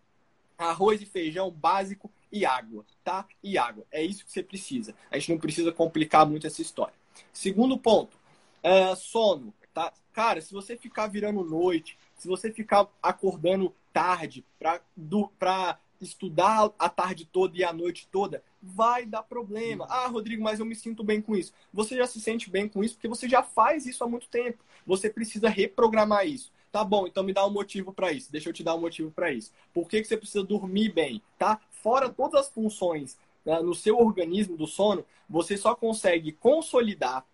[0.57, 3.25] arroz e feijão básico e água, tá?
[3.41, 3.85] E água.
[3.91, 4.93] É isso que você precisa.
[5.09, 6.93] A gente não precisa complicar muito essa história.
[7.31, 8.17] Segundo ponto,
[8.61, 9.93] é, sono, tá?
[10.11, 17.25] Cara, se você ficar virando noite, se você ficar acordando tarde para estudar a tarde
[17.25, 19.85] toda e a noite toda, vai dar problema.
[19.89, 21.53] Ah, Rodrigo, mas eu me sinto bem com isso.
[21.73, 24.63] Você já se sente bem com isso porque você já faz isso há muito tempo.
[24.85, 26.51] Você precisa reprogramar isso.
[26.71, 28.31] Tá bom, então me dá um motivo para isso.
[28.31, 29.51] Deixa eu te dar um motivo para isso.
[29.73, 31.59] Por que, que você precisa dormir bem, tá?
[31.71, 37.25] Fora todas as funções né, no seu organismo do sono, você só consegue consolidar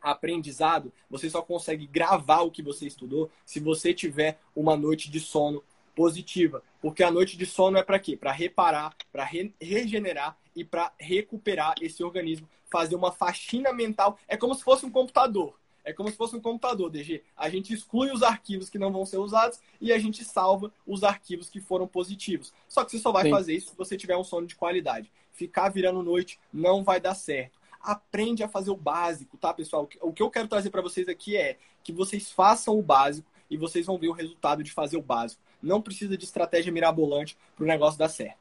[0.00, 5.20] aprendizado, você só consegue gravar o que você estudou se você tiver uma noite de
[5.20, 5.62] sono
[5.94, 6.62] positiva.
[6.80, 8.16] Porque a noite de sono é para quê?
[8.16, 14.18] Para reparar, para re regenerar e para recuperar esse organismo, fazer uma faxina mental.
[14.26, 15.58] É como se fosse um computador.
[15.82, 17.22] É como se fosse um computador, DG.
[17.36, 21.02] A gente exclui os arquivos que não vão ser usados e a gente salva os
[21.02, 22.52] arquivos que foram positivos.
[22.68, 23.30] Só que você só vai Sim.
[23.30, 25.10] fazer isso se você tiver um sono de qualidade.
[25.32, 29.88] Ficar virando noite não vai dar certo aprende a fazer o básico, tá, pessoal?
[30.00, 33.56] O que eu quero trazer para vocês aqui é que vocês façam o básico e
[33.56, 35.42] vocês vão ver o resultado de fazer o básico.
[35.62, 38.38] Não precisa de estratégia mirabolante para o negócio dar certo.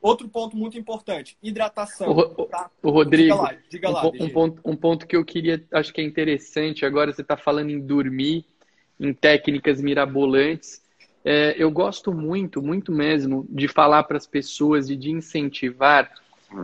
[0.00, 2.10] Outro ponto muito importante, hidratação.
[2.10, 2.70] O, tá?
[2.82, 5.92] o Rodrigo, diga lá, diga lá, um, um, ponto, um ponto que eu queria, acho
[5.92, 8.44] que é interessante, agora você está falando em dormir,
[8.98, 10.80] em técnicas mirabolantes.
[11.24, 16.12] É, eu gosto muito, muito mesmo, de falar para as pessoas e de incentivar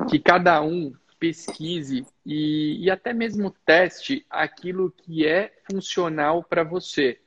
[0.08, 7.18] que cada um pesquise e, e até mesmo teste aquilo que é funcional para você.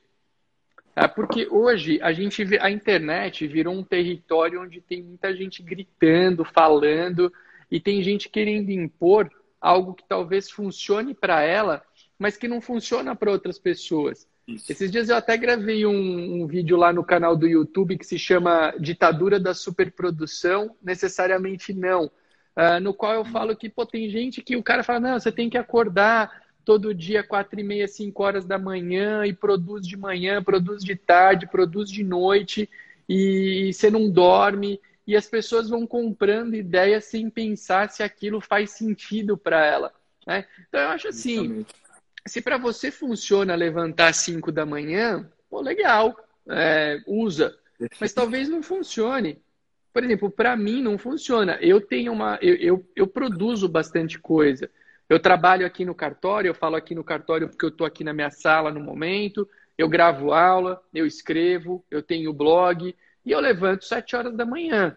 [0.94, 6.44] Ah, porque hoje a gente a internet virou um território onde tem muita gente gritando,
[6.44, 7.32] falando,
[7.68, 9.28] e tem gente querendo impor
[9.60, 11.82] algo que talvez funcione para ela,
[12.16, 14.28] mas que não funciona para outras pessoas.
[14.46, 14.70] Isso.
[14.70, 18.18] Esses dias eu até gravei um, um, vídeo lá no canal do YouTube que se
[18.18, 22.10] chama Ditadura da Superprodução, necessariamente não
[22.58, 25.30] uh, no qual eu falo que pô, tem gente que o cara fala, não, você
[25.30, 29.96] tem que acordar todo dia, quatro e meia, cinco horas da manhã, e produz de
[29.96, 32.68] manhã, produz de tarde, produz de noite,
[33.08, 38.72] e você não dorme, e as pessoas vão comprando ideias sem pensar se aquilo faz
[38.72, 39.94] sentido para ela.
[40.26, 40.44] Né?
[40.68, 41.64] Então eu acho assim,
[42.26, 46.14] se para você funciona levantar às 5 da manhã, pô, legal,
[46.50, 47.56] é, usa.
[47.98, 49.40] Mas talvez não funcione.
[49.92, 51.58] Por exemplo, para mim não funciona.
[51.60, 52.38] Eu tenho uma.
[52.40, 54.70] Eu, eu, eu, produzo bastante coisa.
[55.08, 58.12] Eu trabalho aqui no cartório, eu falo aqui no cartório porque eu estou aqui na
[58.12, 63.84] minha sala no momento, eu gravo aula, eu escrevo, eu tenho blog e eu levanto
[63.84, 64.96] sete horas da manhã.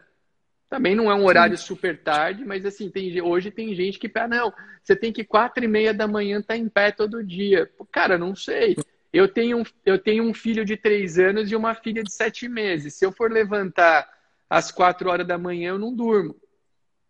[0.69, 4.27] Também não é um horário super tarde, mas assim, tem, hoje tem gente que, ah,
[4.27, 7.69] não, você tem que quatro e meia da manhã estar tá em pé todo dia.
[7.91, 8.77] Cara, não sei.
[9.11, 12.93] Eu tenho, eu tenho um filho de três anos e uma filha de sete meses.
[12.93, 14.07] Se eu for levantar
[14.51, 16.35] às quatro horas da manhã eu não durmo.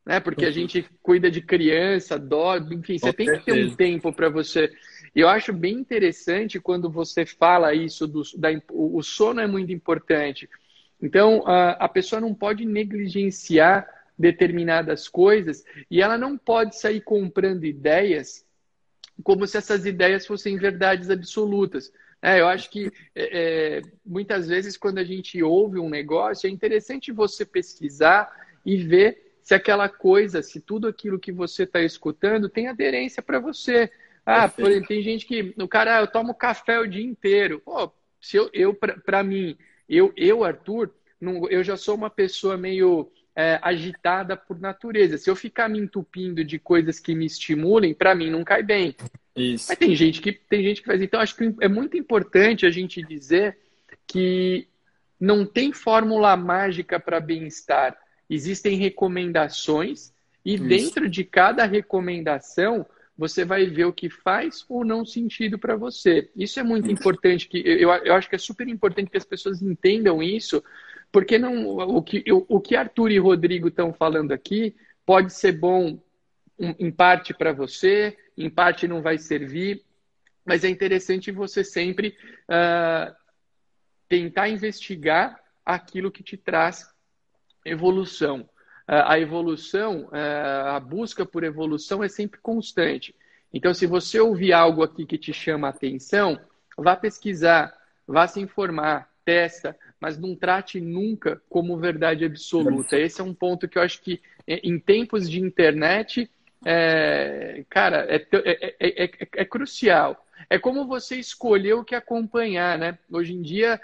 [0.05, 0.19] Né?
[0.19, 0.53] Porque a uhum.
[0.53, 3.39] gente cuida de criança, dorme, enfim, você Com tem certeza.
[3.39, 4.71] que ter um tempo para você.
[5.15, 10.47] Eu acho bem interessante quando você fala isso, do, da, o sono é muito importante.
[11.01, 17.65] Então, a, a pessoa não pode negligenciar determinadas coisas e ela não pode sair comprando
[17.65, 18.45] ideias
[19.23, 21.91] como se essas ideias fossem verdades absolutas.
[22.21, 26.51] É, eu acho que é, é, muitas vezes quando a gente ouve um negócio, é
[26.51, 28.29] interessante você pesquisar
[28.65, 33.39] e ver se aquela coisa, se tudo aquilo que você está escutando tem aderência para
[33.39, 33.89] você.
[34.23, 37.59] Ah, exemplo, tem gente que, o cara, ah, eu tomo café o dia inteiro.
[37.59, 39.57] Pô, se eu, eu para mim,
[39.89, 45.17] eu, eu Arthur, não, eu já sou uma pessoa meio é, agitada por natureza.
[45.17, 48.95] Se eu ficar me entupindo de coisas que me estimulem, para mim não cai bem.
[49.35, 49.67] Isso.
[49.69, 51.01] Mas tem gente que tem gente que faz.
[51.01, 53.57] Então acho que é muito importante a gente dizer
[54.05, 54.67] que
[55.19, 57.97] não tem fórmula mágica para bem-estar.
[58.29, 60.13] Existem recomendações
[60.43, 60.63] E Isso.
[60.63, 66.31] dentro de cada recomendação, você vai ver o que faz ou não sentido para você.
[66.35, 69.61] Isso é muito importante, que eu, eu acho que é super importante que as pessoas
[69.61, 70.63] entendam isso,
[71.11, 75.99] porque não o que, o que Arthur e Rodrigo estão falando aqui pode ser bom
[76.57, 79.83] em parte para você, em parte não vai servir,
[80.45, 82.15] mas é interessante você sempre
[82.49, 83.13] uh,
[84.09, 86.89] tentar investigar aquilo que te traz
[87.65, 88.41] evolução.
[88.87, 93.15] Uh, a evolução, uh, a busca por evolução é sempre constante.
[93.53, 96.39] Então, se você ouvir algo aqui que te chama a atenção,
[96.77, 97.73] vá pesquisar,
[98.07, 102.97] vá se informar, testa, mas não trate nunca como verdade absoluta.
[102.97, 106.29] Esse é um ponto que eu acho que, em tempos de internet,
[106.65, 110.25] é, cara, é, é, é, é, crucial.
[110.49, 112.97] É como você escolher o que acompanhar, né?
[113.09, 113.79] Hoje em dia,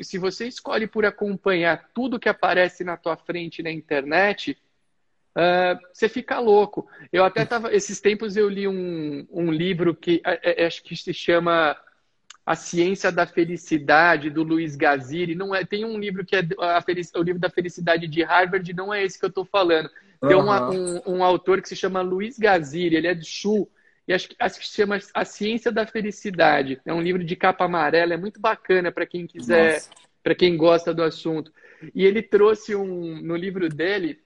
[0.00, 4.56] se você escolhe por acompanhar tudo que aparece na tua frente na internet,
[5.36, 6.88] uh, você fica louco.
[7.12, 10.22] Eu até tava, esses tempos eu li um, um livro que
[10.64, 11.76] acho que se chama
[12.48, 15.34] a Ciência da Felicidade, do Luiz Gaziri.
[15.34, 16.82] Não é, tem um livro que é a,
[17.18, 19.90] o livro da felicidade de Harvard, não é esse que eu estou falando.
[20.18, 20.44] Tem uhum.
[20.44, 23.70] uma, um, um, autor que se chama Luiz Gaziri, ele é de Sul,
[24.06, 26.80] e acho, acho que se chama A Ciência da Felicidade.
[26.86, 29.82] É um livro de capa amarela, é muito bacana para quem quiser,
[30.22, 31.52] para quem gosta do assunto.
[31.94, 34.22] E ele trouxe um, no livro dele,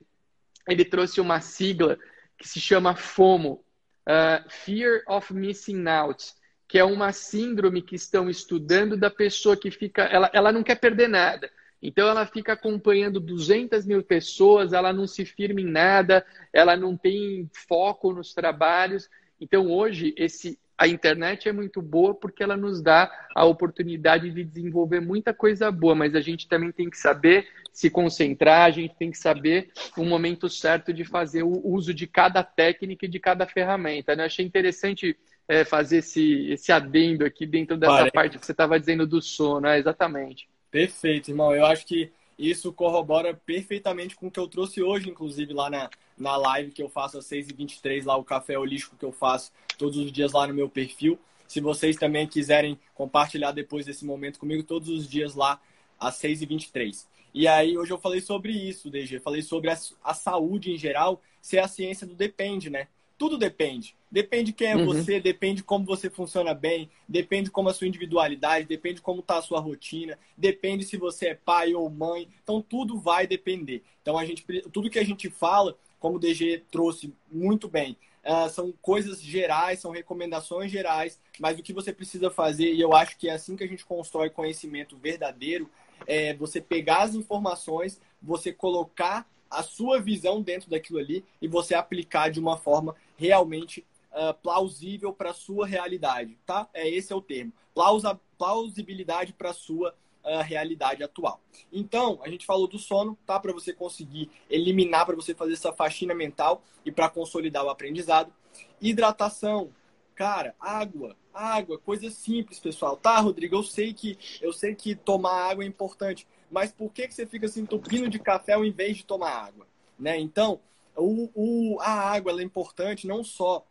[0.69, 1.99] ele trouxe uma sigla
[2.39, 3.65] que se chama FOMO,
[4.09, 6.41] uh, Fear of Missing Out
[6.73, 10.05] que é uma síndrome que estão estudando da pessoa que fica.
[10.05, 11.51] Ela, ela não quer perder nada.
[11.83, 16.97] Então ela fica acompanhando 200 mil pessoas, ela não se firma em nada, ela não
[16.97, 19.11] tem foco nos trabalhos.
[19.39, 24.43] Então hoje esse, a internet é muito boa porque ela nos dá a oportunidade de
[24.43, 28.95] desenvolver muita coisa boa, mas a gente também tem que saber se concentrar, a gente
[28.97, 33.21] tem que saber o momento certo de fazer o uso de cada técnica e de
[33.21, 34.17] cada ferramenta.
[34.17, 34.25] Né?
[34.25, 38.13] Achei interessante é, fazer esse, esse adendo aqui dentro dessa Parece.
[38.13, 40.49] parte que você estava dizendo do sono, é, exatamente.
[40.71, 41.55] Perfeito, irmão.
[41.55, 45.91] Eu acho que isso corrobora perfeitamente com o que eu trouxe hoje, inclusive, lá na,
[46.17, 49.97] na live que eu faço às 6h23, lá o café holístico que eu faço todos
[49.99, 51.19] os dias lá no meu perfil.
[51.47, 55.61] Se vocês também quiserem compartilhar depois desse momento comigo, todos os dias lá
[56.01, 57.07] às 6h23.
[57.35, 59.21] E aí, hoje eu falei sobre isso, DG.
[59.21, 62.89] Falei sobre a, a saúde em geral ser a ciência do depende, né?
[63.23, 63.95] Tudo depende.
[64.11, 64.85] Depende quem é uhum.
[64.85, 69.43] você, depende como você funciona bem, depende como a sua individualidade, depende como está a
[69.43, 72.29] sua rotina, depende se você é pai ou mãe.
[72.43, 73.85] Então tudo vai depender.
[74.03, 78.51] Então a gente, tudo que a gente fala, como o DG trouxe muito bem, uh,
[78.51, 83.17] são coisas gerais, são recomendações gerais, mas o que você precisa fazer, e eu acho
[83.17, 85.71] que é assim que a gente constrói conhecimento verdadeiro,
[86.09, 91.75] é você pegar as informações, você colocar a sua visão dentro daquilo ali e você
[91.75, 96.69] aplicar de uma forma realmente uh, plausível para sua realidade, tá?
[96.75, 97.53] É esse é o termo.
[97.73, 101.41] Plausa, plausibilidade para sua uh, realidade atual.
[101.73, 103.39] Então, a gente falou do sono, tá?
[103.39, 108.33] Para você conseguir eliminar, para você fazer essa faxina mental e para consolidar o aprendizado.
[108.81, 109.71] Hidratação,
[110.17, 112.97] cara, água, água, coisa simples, pessoal.
[112.97, 113.55] Tá, Rodrigo?
[113.55, 117.25] Eu sei que eu sei que tomar água é importante, mas por que, que você
[117.25, 119.67] fica se entupindo de café ao invés de tomar água?
[119.99, 120.19] Né?
[120.19, 120.61] Então,
[120.97, 123.65] o, o, a água é importante não só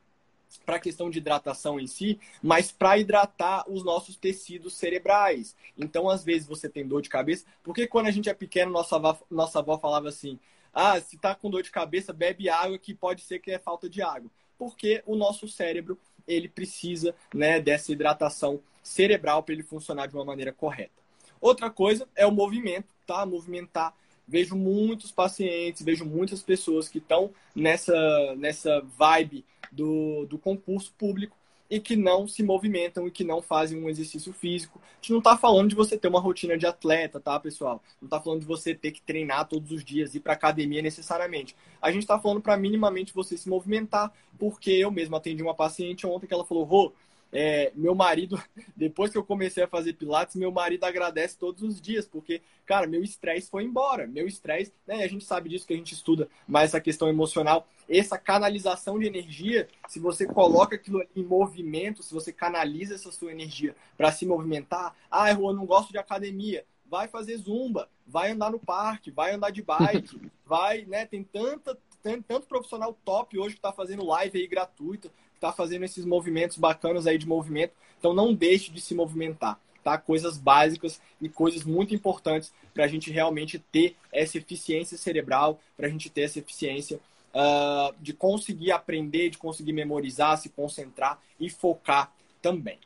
[0.66, 5.56] para a questão de hidratação em si, mas para hidratar os nossos tecidos cerebrais.
[5.78, 8.98] Então, às vezes, você tem dor de cabeça, porque quando a gente é pequeno, nossa
[8.98, 10.38] avó, nossa avó falava assim:
[10.74, 13.90] ah, se tá com dor de cabeça, bebe água, que pode ser que é falta
[13.90, 14.30] de água.
[14.58, 20.26] Porque o nosso cérebro ele precisa né, dessa hidratação cerebral para ele funcionar de uma
[20.26, 21.02] maneira correta.
[21.40, 23.26] Outra coisa é o movimento, tá?
[23.26, 23.94] Movimentar.
[24.32, 31.36] Vejo muitos pacientes, vejo muitas pessoas que estão nessa, nessa vibe do, do concurso público
[31.70, 34.82] e que não se movimentam e que não fazem um exercício físico.
[34.84, 37.84] A gente não está falando de você ter uma rotina de atleta, tá, pessoal?
[38.02, 41.54] Não está falando de você ter que treinar todos os dias, ir para academia necessariamente.
[41.82, 46.08] A gente está falando para minimamente você se movimentar, porque eu mesmo atendi uma paciente
[46.08, 46.94] ontem que ela falou, Rô,
[47.32, 48.42] é, meu marido,
[48.76, 52.86] depois que eu comecei a fazer Pilates, meu marido agradece todos os dias, porque, cara,
[52.86, 54.06] meu estresse foi embora.
[54.06, 55.04] Meu estresse, né?
[55.04, 57.68] A gente sabe disso que a gente estuda mais essa questão emocional.
[57.88, 63.32] Essa canalização de energia, se você coloca aquilo em movimento, se você canaliza essa sua
[63.32, 66.66] energia para se movimentar, ah, eu não gosto de academia.
[66.86, 71.06] Vai fazer zumba, vai andar no parque, vai andar de bike, vai, né?
[71.06, 75.10] Tem tanta, tem tanto profissional top hoje que está fazendo live aí gratuita,
[75.42, 77.74] está fazendo esses movimentos bacanas aí de movimento.
[77.98, 79.98] Então não deixe de se movimentar, tá?
[79.98, 85.88] Coisas básicas e coisas muito importantes para a gente realmente ter essa eficiência cerebral, para
[85.88, 87.00] a gente ter essa eficiência
[87.34, 92.78] uh, de conseguir aprender, de conseguir memorizar, se concentrar e focar também.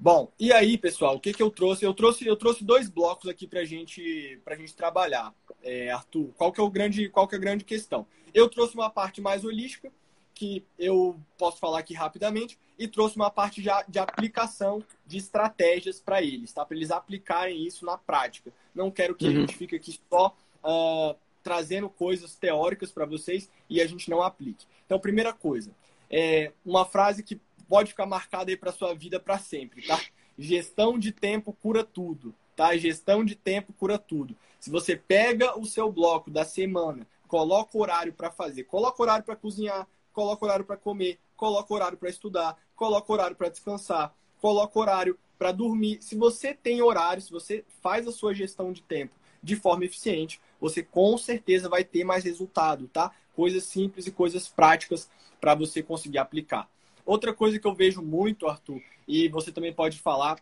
[0.00, 1.84] Bom, e aí, pessoal, o que, que eu trouxe?
[1.84, 5.34] Eu trouxe, eu trouxe dois blocos aqui para gente, a gente trabalhar.
[5.60, 8.06] É, Arthur, qual que, é o grande, qual que é a grande questão?
[8.32, 9.90] Eu trouxe uma parte mais holística,
[10.38, 15.98] que eu posso falar aqui rapidamente, e trouxe uma parte de, de aplicação de estratégias
[15.98, 16.64] para eles, tá?
[16.64, 18.52] Para eles aplicarem isso na prática.
[18.72, 19.30] Não quero que uhum.
[19.32, 24.22] a gente fique aqui só uh, trazendo coisas teóricas para vocês e a gente não
[24.22, 24.64] aplique.
[24.86, 25.72] Então, primeira coisa,
[26.08, 30.00] é uma frase que pode ficar marcada aí para sua vida para sempre, tá?
[30.38, 32.76] Gestão de tempo cura tudo, tá?
[32.76, 34.36] Gestão de tempo cura tudo.
[34.60, 39.34] Se você pega o seu bloco da semana, coloca horário para fazer, coloca horário para
[39.34, 39.86] cozinhar,
[40.18, 45.52] coloca horário para comer, coloca horário para estudar, coloca horário para descansar, coloca horário para
[45.52, 45.98] dormir.
[46.00, 50.40] Se você tem horário, se você faz a sua gestão de tempo de forma eficiente,
[50.60, 53.12] você com certeza vai ter mais resultado, tá?
[53.36, 55.08] Coisas simples e coisas práticas
[55.40, 56.68] para você conseguir aplicar.
[57.06, 60.40] Outra coisa que eu vejo muito, Arthur, e você também pode falar,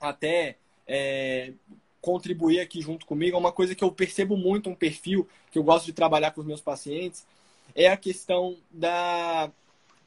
[0.00, 0.56] até
[0.86, 1.52] é,
[2.00, 5.62] contribuir aqui junto comigo, é uma coisa que eu percebo muito, um perfil que eu
[5.62, 7.26] gosto de trabalhar com os meus pacientes,
[7.74, 9.50] é a questão da.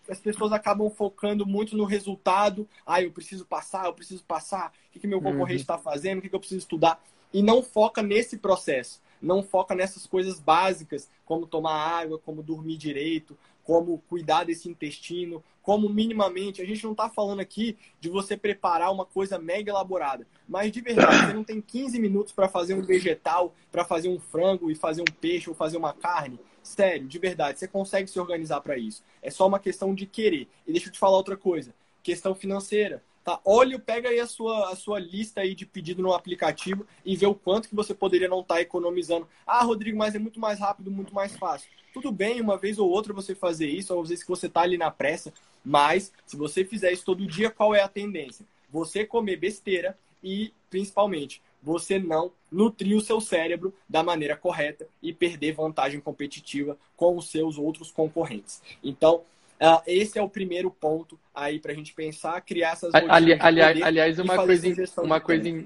[0.08, 2.68] As pessoas acabam focando muito no resultado.
[2.86, 4.72] Ah, eu preciso passar, eu preciso passar.
[4.90, 5.82] O que, que meu concorrente está uhum.
[5.82, 6.20] fazendo?
[6.20, 7.04] O que, que eu preciso estudar?
[7.34, 9.02] E não foca nesse processo.
[9.20, 13.36] Não foca nessas coisas básicas, como tomar água, como dormir direito,
[13.66, 16.62] como cuidar desse intestino, como minimamente.
[16.62, 20.80] A gente não está falando aqui de você preparar uma coisa mega elaborada, mas de
[20.80, 24.76] verdade, você não tem 15 minutos para fazer um vegetal, para fazer um frango e
[24.76, 26.40] fazer um peixe ou fazer uma carne.
[26.66, 29.04] Sério, de verdade, você consegue se organizar para isso.
[29.22, 30.48] É só uma questão de querer.
[30.66, 33.04] E deixa eu te falar outra coisa: questão financeira.
[33.24, 33.40] Tá?
[33.46, 37.26] Olha, pega aí a sua, a sua lista aí de pedido no aplicativo e vê
[37.26, 39.28] o quanto que você poderia não estar tá economizando.
[39.46, 41.70] Ah, Rodrigo, mas é muito mais rápido, muito mais fácil.
[41.94, 44.78] Tudo bem, uma vez ou outra você fazer isso, às vezes que você está ali
[44.78, 45.32] na pressa,
[45.64, 48.46] mas se você fizer isso todo dia, qual é a tendência?
[48.72, 55.12] Você comer besteira e, principalmente, você não nutrir o seu cérebro da maneira correta e
[55.12, 58.62] perder vantagem competitiva com os seus outros concorrentes.
[58.84, 59.24] Então,
[59.56, 63.82] Uh, esse é o primeiro ponto aí para a gente pensar, criar essas ali, aliás,
[63.82, 64.68] aliás, uma coisa,
[65.02, 65.66] uma coisa,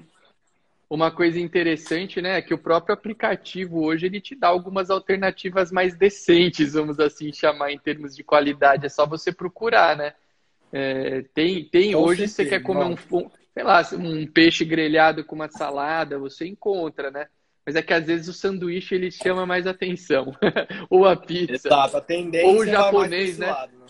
[0.88, 5.72] uma coisa interessante, né, é que o próprio aplicativo hoje ele te dá algumas alternativas
[5.72, 8.86] mais decentes, vamos assim chamar em termos de qualidade.
[8.86, 10.14] É só você procurar, né?
[10.72, 15.24] É, tem, tem hoje certeza, você quer comer um, um, sei lá, um peixe grelhado
[15.24, 17.26] com uma salada, você encontra, né?
[17.64, 20.34] Mas é que às vezes o sanduíche ele chama mais atenção.
[20.88, 21.68] ou a pizza.
[21.68, 23.50] Exato, a tendência ou o japonês, né?
[23.50, 23.86] Lado, né?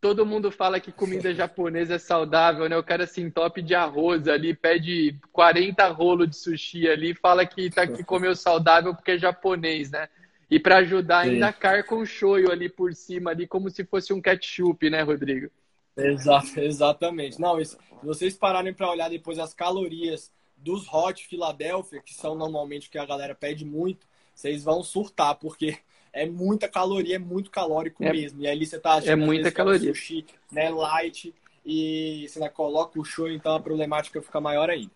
[0.00, 2.76] Todo mundo fala que comida japonesa é saudável, né?
[2.76, 7.70] O cara se entope de arroz ali, pede 40 rolos de sushi ali, fala que
[7.70, 10.08] tá que comeu saudável porque é japonês, né?
[10.50, 11.30] E para ajudar Sim.
[11.30, 15.50] ainda carca um shoyu ali por cima ali como se fosse um ketchup, né, Rodrigo?
[15.96, 17.40] Exato, exatamente.
[17.40, 22.34] Não, isso, se vocês pararem para olhar depois as calorias dos Hot Philadelphia, que são
[22.34, 25.78] normalmente o que a galera pede muito, vocês vão surtar, porque
[26.12, 28.40] é muita caloria, é muito calórico é, mesmo.
[28.40, 29.92] E ali você tá achando é muita caloria.
[29.92, 31.34] sushi, né, light,
[31.64, 34.92] e você coloca o show, então a problemática fica maior ainda.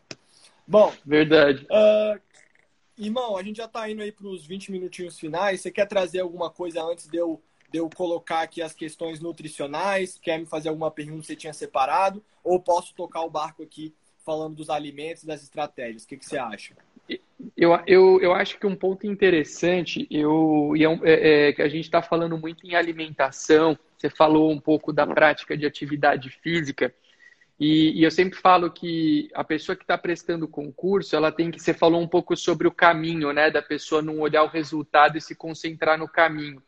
[0.67, 1.67] Bom, verdade.
[1.71, 2.21] Uh,
[2.97, 5.61] irmão, a gente já tá indo aí para os 20 minutinhos finais.
[5.61, 10.19] Você quer trazer alguma coisa antes de eu, de eu colocar aqui as questões nutricionais?
[10.21, 12.25] Quer me fazer alguma pergunta que você tinha separado?
[12.43, 13.95] Ou posso tocar o barco aqui
[14.25, 16.05] falando dos alimentos, das estratégias.
[16.05, 16.75] O que, que você acha?
[17.57, 21.69] Eu, eu, eu acho que um ponto interessante, eu, e é, é, é que a
[21.69, 26.95] gente está falando muito em alimentação, você falou um pouco da prática de atividade física,
[27.59, 31.59] e, e eu sempre falo que a pessoa que está prestando concurso, ela tem que,
[31.59, 35.21] você falou um pouco sobre o caminho, né, da pessoa não olhar o resultado e
[35.21, 36.63] se concentrar no caminho.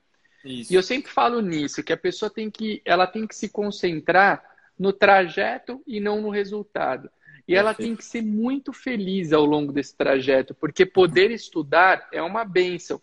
[0.44, 0.72] Isso.
[0.72, 4.42] E eu sempre falo nisso, que a pessoa tem que, ela tem que se concentrar
[4.78, 7.10] no trajeto e não no resultado.
[7.46, 12.22] E ela tem que ser muito feliz ao longo desse trajeto, porque poder estudar é
[12.22, 13.02] uma benção.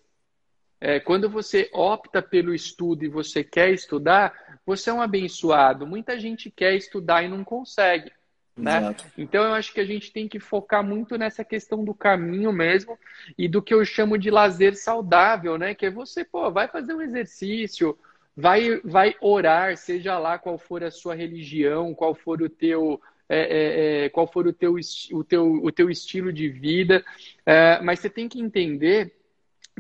[0.80, 5.88] É, quando você opta pelo estudo e você quer estudar, você é um abençoado.
[5.88, 8.12] Muita gente quer estudar e não consegue.
[8.58, 8.96] Né?
[9.18, 12.98] Então eu acho que a gente tem que focar muito nessa questão do caminho mesmo
[13.38, 15.76] e do que eu chamo de lazer saudável, né?
[15.76, 17.98] Que é você, pô, vai fazer um exercício,
[18.36, 23.00] vai, vai orar, seja lá qual for a sua religião, qual for o teu
[23.30, 24.76] é, é, é, qual for o teu,
[25.12, 27.04] o, teu, o teu estilo de vida,
[27.46, 29.14] é, mas você tem que entender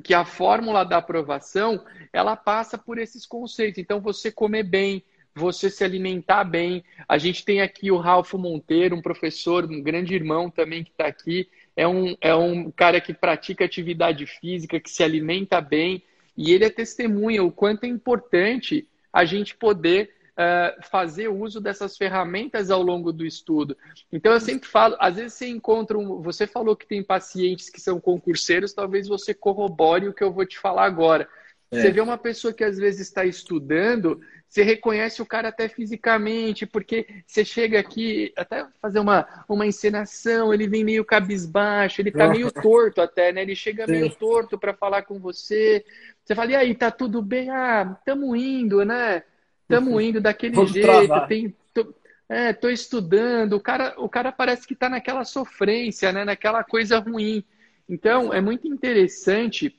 [0.04, 3.80] que a fórmula da aprovação ela passa por esses conceitos.
[3.80, 5.04] Então, você comer bem,
[5.38, 6.84] você se alimentar bem.
[7.08, 11.06] A gente tem aqui o Ralfo Monteiro, um professor, um grande irmão também que está
[11.06, 11.48] aqui.
[11.76, 16.04] É um, é um cara que pratica atividade física, que se alimenta bem.
[16.36, 21.98] E ele é testemunha o quanto é importante a gente poder uh, fazer uso dessas
[21.98, 23.76] ferramentas ao longo do estudo.
[24.12, 26.22] Então, eu sempre falo, às vezes você encontra um.
[26.22, 30.46] Você falou que tem pacientes que são concurseiros, talvez você corrobore o que eu vou
[30.46, 31.28] te falar agora.
[31.70, 31.82] É.
[31.82, 36.66] Você vê uma pessoa que às vezes está estudando, você reconhece o cara até fisicamente,
[36.66, 42.30] porque você chega aqui, até fazer uma, uma encenação, ele vem meio cabisbaixo, ele tá
[42.30, 43.42] meio torto até, né?
[43.42, 43.92] Ele chega Sim.
[43.92, 45.84] meio torto para falar com você.
[46.24, 47.50] Você fala, e aí, tá tudo bem?
[47.50, 49.24] Ah, tamo indo, né?
[49.68, 51.94] Tamo indo daquele Vamos jeito, tem, tô,
[52.30, 53.54] é, tô estudando.
[53.54, 56.24] O cara, o cara parece que tá naquela sofrência, né?
[56.24, 57.44] Naquela coisa ruim.
[57.90, 59.78] Então, é muito interessante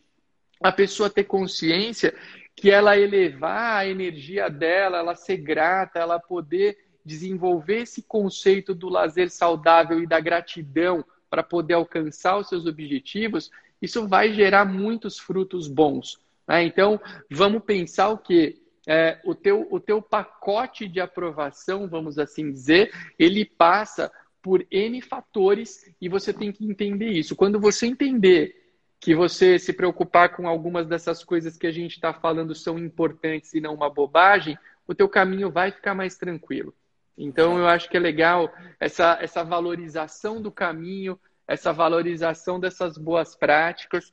[0.61, 2.15] a pessoa ter consciência
[2.55, 8.89] que ela elevar a energia dela, ela ser grata, ela poder desenvolver esse conceito do
[8.89, 13.51] lazer saudável e da gratidão para poder alcançar os seus objetivos,
[13.81, 16.19] isso vai gerar muitos frutos bons.
[16.47, 16.65] Né?
[16.65, 17.01] Então,
[17.31, 22.91] vamos pensar o que é, o, teu, o teu pacote de aprovação, vamos assim dizer,
[23.19, 24.11] ele passa
[24.43, 27.37] por N fatores e você tem que entender isso.
[27.37, 28.68] Quando você entender
[29.01, 33.55] que você se preocupar com algumas dessas coisas que a gente está falando são importantes
[33.55, 36.75] e não uma bobagem, o teu caminho vai ficar mais tranquilo.
[37.17, 43.35] Então, eu acho que é legal essa, essa valorização do caminho, essa valorização dessas boas
[43.35, 44.13] práticas.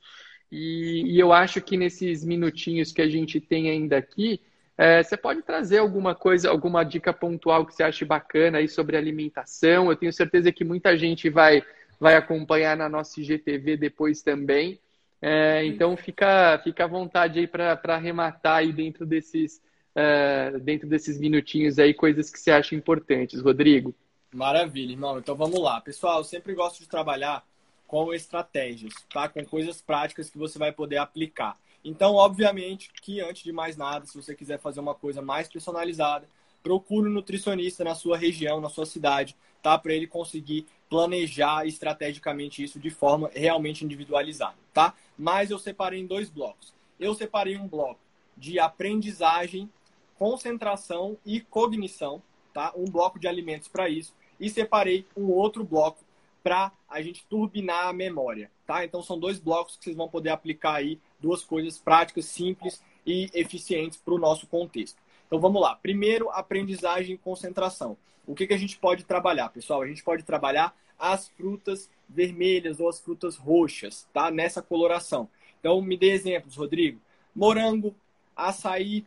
[0.50, 4.40] E, e eu acho que nesses minutinhos que a gente tem ainda aqui,
[4.76, 8.96] é, você pode trazer alguma coisa, alguma dica pontual que você ache bacana aí sobre
[8.96, 9.90] alimentação.
[9.90, 11.62] Eu tenho certeza que muita gente vai
[11.98, 14.78] vai acompanhar na nossa IGTV depois também.
[15.20, 19.62] É, então fica, fica à vontade aí para arrematar aí dentro desses,
[19.96, 23.94] uh, dentro desses minutinhos aí coisas que você acha importantes, Rodrigo.
[24.32, 25.18] Maravilha, irmão.
[25.18, 25.80] Então vamos lá.
[25.80, 27.44] Pessoal, eu sempre gosto de trabalhar
[27.86, 29.28] com estratégias, tá?
[29.28, 31.58] Com coisas práticas que você vai poder aplicar.
[31.84, 36.28] Então, obviamente, que antes de mais nada, se você quiser fazer uma coisa mais personalizada,
[36.66, 39.78] procure um nutricionista na sua região, na sua cidade, tá?
[39.78, 44.92] Para ele conseguir planejar estrategicamente isso de forma realmente individualizada, tá?
[45.16, 46.74] Mas eu separei em dois blocos.
[46.98, 48.00] Eu separei um bloco
[48.36, 49.70] de aprendizagem,
[50.18, 52.20] concentração e cognição,
[52.52, 52.72] tá?
[52.74, 56.04] Um bloco de alimentos para isso e separei um outro bloco
[56.42, 58.84] para a gente turbinar a memória, tá?
[58.84, 63.30] Então são dois blocos que vocês vão poder aplicar aí, duas coisas práticas, simples e
[63.32, 65.05] eficientes para o nosso contexto.
[65.26, 65.74] Então vamos lá.
[65.76, 67.96] Primeiro, aprendizagem e concentração.
[68.26, 69.82] O que, que a gente pode trabalhar, pessoal?
[69.82, 74.30] A gente pode trabalhar as frutas vermelhas ou as frutas roxas, tá?
[74.30, 75.28] Nessa coloração.
[75.60, 77.00] Então me dê exemplos, Rodrigo.
[77.34, 77.94] Morango,
[78.34, 79.04] açaí,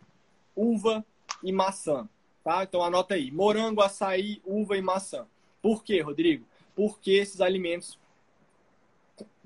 [0.55, 1.05] uva
[1.43, 2.07] e maçã,
[2.43, 2.63] tá?
[2.63, 3.32] Então anota aí.
[3.32, 5.26] Morango, açaí, uva e maçã.
[5.61, 6.45] Por quê, Rodrigo?
[6.76, 7.97] Porque esses alimentos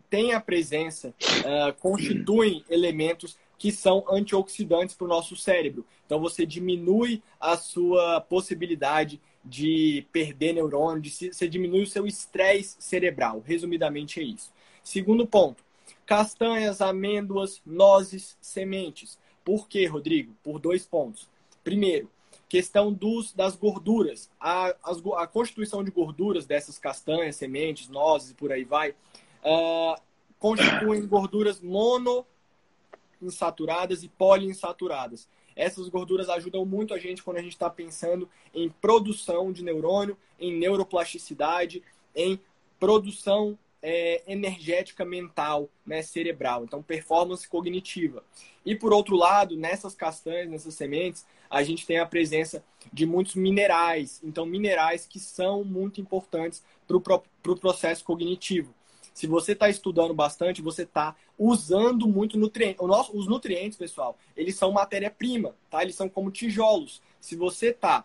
[0.09, 5.85] têm a presença, uh, constituem elementos que são antioxidantes para o nosso cérebro.
[6.05, 12.05] Então você diminui a sua possibilidade de perder neurônio, de se, você diminui o seu
[12.05, 13.39] estresse cerebral.
[13.39, 14.51] Resumidamente é isso.
[14.83, 15.63] Segundo ponto:
[16.05, 19.17] castanhas, amêndoas, nozes, sementes.
[19.45, 20.35] Por quê, Rodrigo?
[20.43, 21.29] Por dois pontos.
[21.63, 22.11] Primeiro,
[22.49, 24.29] questão dos, das gorduras.
[24.41, 29.95] A, as, a constituição de gorduras dessas castanhas, sementes, nozes e por aí vai, uh,
[30.37, 32.25] constituem gorduras mono
[33.23, 35.27] insaturadas e poliinsaturadas.
[35.55, 40.17] Essas gorduras ajudam muito a gente quando a gente está pensando em produção de neurônio,
[40.39, 41.83] em neuroplasticidade,
[42.15, 42.39] em
[42.79, 48.23] produção é, energética mental, né, cerebral, então performance cognitiva.
[48.65, 53.35] E por outro lado, nessas castanhas, nessas sementes, a gente tem a presença de muitos
[53.35, 58.73] minerais, então minerais que são muito importantes para o pro processo cognitivo.
[59.13, 62.79] Se você está estudando bastante, você está usando muito nutriente.
[63.13, 65.83] Os nutrientes, pessoal, eles são matéria-prima, tá?
[65.83, 67.01] Eles são como tijolos.
[67.21, 68.03] Se você está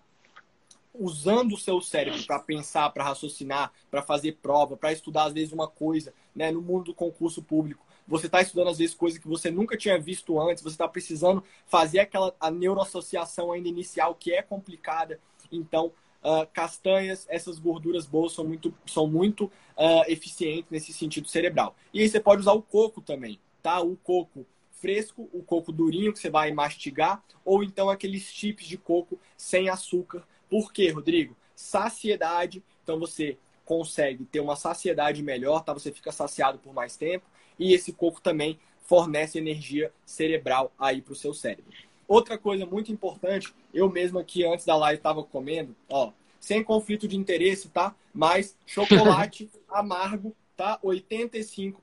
[0.95, 5.53] usando o seu cérebro para pensar, para raciocinar, para fazer prova, para estudar às vezes
[5.53, 9.29] uma coisa, né, no mundo do concurso público, você está estudando às vezes coisas que
[9.29, 14.33] você nunca tinha visto antes, você está precisando fazer aquela a neuroassociação ainda inicial que
[14.33, 15.21] é complicada.
[15.53, 15.93] Então,
[16.23, 21.75] uh, castanhas, essas gorduras boas são muito, são muito uh, eficientes nesse sentido cerebral.
[21.93, 23.81] E aí você pode usar o coco também, tá?
[23.81, 28.79] O coco fresco, o coco durinho que você vai mastigar, ou então aqueles chips de
[28.79, 30.27] coco sem açúcar.
[30.49, 31.37] Por quê, Rodrigo?
[31.55, 32.63] Saciedade.
[32.83, 35.73] Então você consegue ter uma saciedade melhor, tá?
[35.73, 37.27] Você fica saciado por mais tempo.
[37.59, 41.77] E esse coco também fornece energia cerebral aí para o seu cérebro.
[42.09, 47.07] Outra coisa muito importante, eu mesmo aqui antes da live estava comendo, ó, sem conflito
[47.07, 47.95] de interesse, tá?
[48.15, 50.79] Mas chocolate amargo, tá?
[50.83, 51.75] 85%,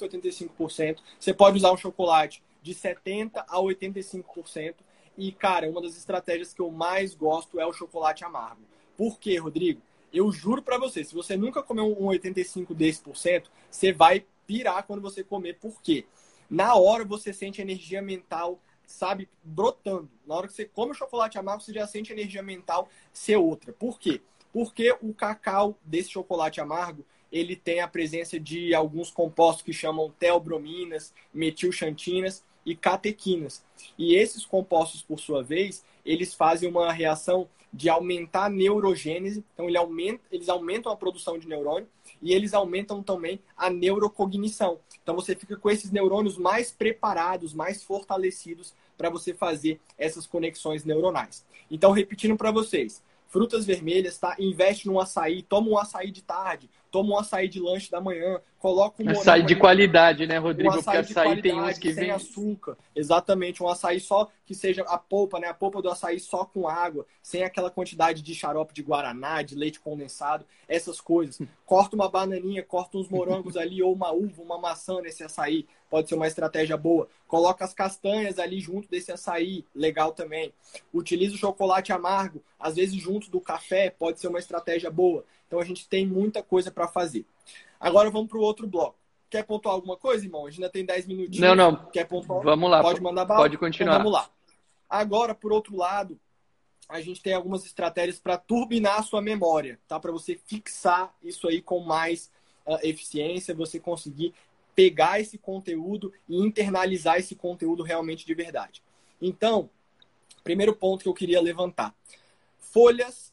[0.00, 0.98] 85%.
[1.18, 4.74] Você pode usar um chocolate de 70% a 85%.
[5.16, 8.62] E, cara, uma das estratégias que eu mais gosto é o chocolate amargo.
[8.96, 9.80] Por quê, Rodrigo?
[10.12, 14.24] Eu juro para você, se você nunca comeu um 85 desse por cento, você vai
[14.46, 15.58] pirar quando você comer.
[15.60, 16.04] Por quê?
[16.50, 18.58] Na hora você sente energia mental,
[18.92, 20.10] sabe, brotando.
[20.26, 23.72] Na hora que você come o chocolate amargo, você já sente energia mental ser outra.
[23.72, 24.20] Por quê?
[24.52, 30.12] Porque o cacau desse chocolate amargo, ele tem a presença de alguns compostos que chamam
[30.18, 33.64] teobrominas, metilxantinas e catequinas.
[33.96, 39.44] E esses compostos, por sua vez, eles fazem uma reação de aumentar a neurogênese.
[39.54, 41.88] Então, ele aumenta, eles aumentam a produção de neurônio
[42.20, 44.80] e eles aumentam também a neurocognição.
[45.02, 50.84] Então, você fica com esses neurônios mais preparados, mais fortalecidos para você fazer essas conexões
[50.84, 51.44] neuronais.
[51.70, 54.36] Então, repetindo para vocês, frutas vermelhas, tá?
[54.38, 58.40] Investe num açaí, toma um açaí de tarde, toma um açaí de lanche da manhã,
[58.60, 60.74] coloca um açaí de qualidade, né, Rodrigo?
[60.74, 62.76] Um açaí Porque açaí tem uns que sem vem açúcar.
[62.94, 65.48] Exatamente, um açaí só que seja a polpa, né?
[65.48, 69.54] A polpa do açaí só com água, sem aquela quantidade de xarope de guaraná, de
[69.54, 71.40] leite condensado, essas coisas.
[71.64, 76.08] Corta uma bananinha, corta uns morangos ali ou uma uva, uma maçã nesse açaí, pode
[76.08, 77.08] ser uma estratégia boa.
[77.26, 80.52] Coloca as castanhas ali junto desse açaí, legal também.
[80.92, 85.24] Utiliza o chocolate amargo, às vezes junto do café, pode ser uma estratégia boa.
[85.46, 87.24] Então a gente tem muita coisa para fazer.
[87.80, 88.98] Agora vamos para o outro bloco.
[89.30, 90.46] Quer pontuar alguma coisa, irmão?
[90.46, 91.40] A gente ainda tem 10 minutinhos.
[91.40, 91.86] Não, não.
[91.90, 92.42] Quer pontuar?
[92.42, 92.82] Vamos lá.
[92.82, 93.40] Pode mandar bala?
[93.40, 93.92] Pode continuar.
[93.92, 94.30] Então, vamos lá.
[94.88, 96.20] Agora, por outro lado,
[96.88, 99.98] a gente tem algumas estratégias para turbinar a sua memória, tá?
[100.00, 102.30] Para você fixar isso aí com mais
[102.66, 104.34] uh, eficiência, você conseguir
[104.74, 108.82] pegar esse conteúdo e internalizar esse conteúdo realmente de verdade.
[109.22, 109.70] Então,
[110.42, 111.94] primeiro ponto que eu queria levantar:
[112.58, 113.32] folhas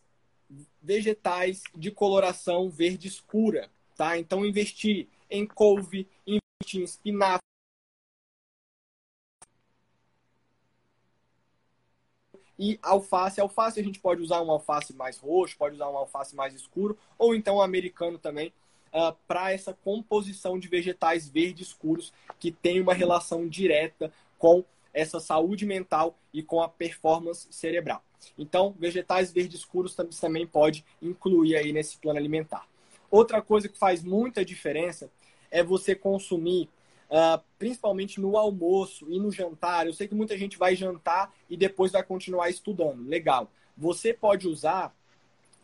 [0.82, 4.18] vegetais de coloração verde escura, tá?
[4.18, 7.42] Então investir em couve, investir em espinafre,
[12.60, 13.40] e alface.
[13.40, 16.98] Alface a gente pode usar um alface mais roxo, pode usar um alface mais escuro,
[17.18, 18.54] ou então um americano também,
[18.94, 25.20] uh, para essa composição de vegetais verdes escuros que tem uma relação direta com essa
[25.20, 28.02] saúde mental e com a performance cerebral.
[28.38, 32.68] Então, vegetais verdes escuros também pode incluir aí nesse plano alimentar.
[33.18, 35.10] Outra coisa que faz muita diferença
[35.50, 36.70] é você consumir,
[37.10, 39.88] uh, principalmente no almoço e no jantar.
[39.88, 43.04] Eu sei que muita gente vai jantar e depois vai continuar estudando.
[43.08, 43.50] Legal.
[43.76, 44.96] Você pode usar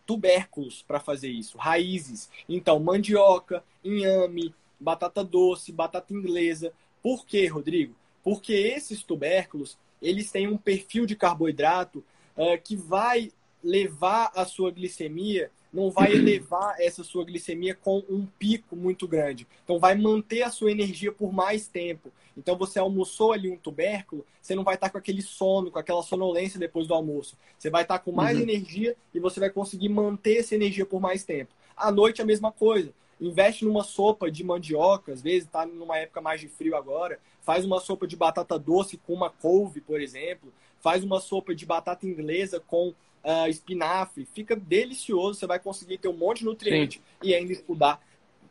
[0.04, 2.28] tubérculos para fazer isso, raízes.
[2.50, 6.74] Então, mandioca, inhame, batata doce, batata inglesa.
[7.04, 7.94] Por quê, Rodrigo?
[8.24, 12.04] Porque esses tubérculos, eles têm um perfil de carboidrato
[12.36, 13.32] uh, que vai
[13.64, 19.48] levar a sua glicemia, não vai elevar essa sua glicemia com um pico muito grande.
[19.64, 22.12] Então, vai manter a sua energia por mais tempo.
[22.38, 26.04] Então, você almoçou ali um tubérculo, você não vai estar com aquele sono, com aquela
[26.04, 27.38] sonolência depois do almoço.
[27.58, 28.44] Você vai estar com mais uhum.
[28.44, 31.52] energia e você vai conseguir manter essa energia por mais tempo.
[31.76, 32.94] À noite, a mesma coisa.
[33.20, 37.20] Investe numa sopa de mandioca, às vezes está numa época mais de frio agora.
[37.42, 40.52] Faz uma sopa de batata doce com uma couve, por exemplo
[40.84, 42.94] faz uma sopa de batata inglesa com
[43.24, 47.04] uh, espinafre, fica delicioso, você vai conseguir ter um monte de nutriente Sim.
[47.30, 48.02] e ainda estudar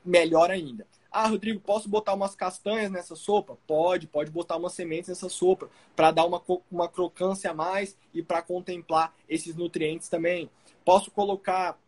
[0.05, 0.87] melhor ainda.
[1.11, 3.59] Ah, Rodrigo, posso botar umas castanhas nessa sopa?
[3.67, 8.23] Pode, pode botar umas sementes nessa sopa para dar uma, uma crocância a mais e
[8.23, 10.49] para contemplar esses nutrientes também.
[10.87, 11.79] Posso colocar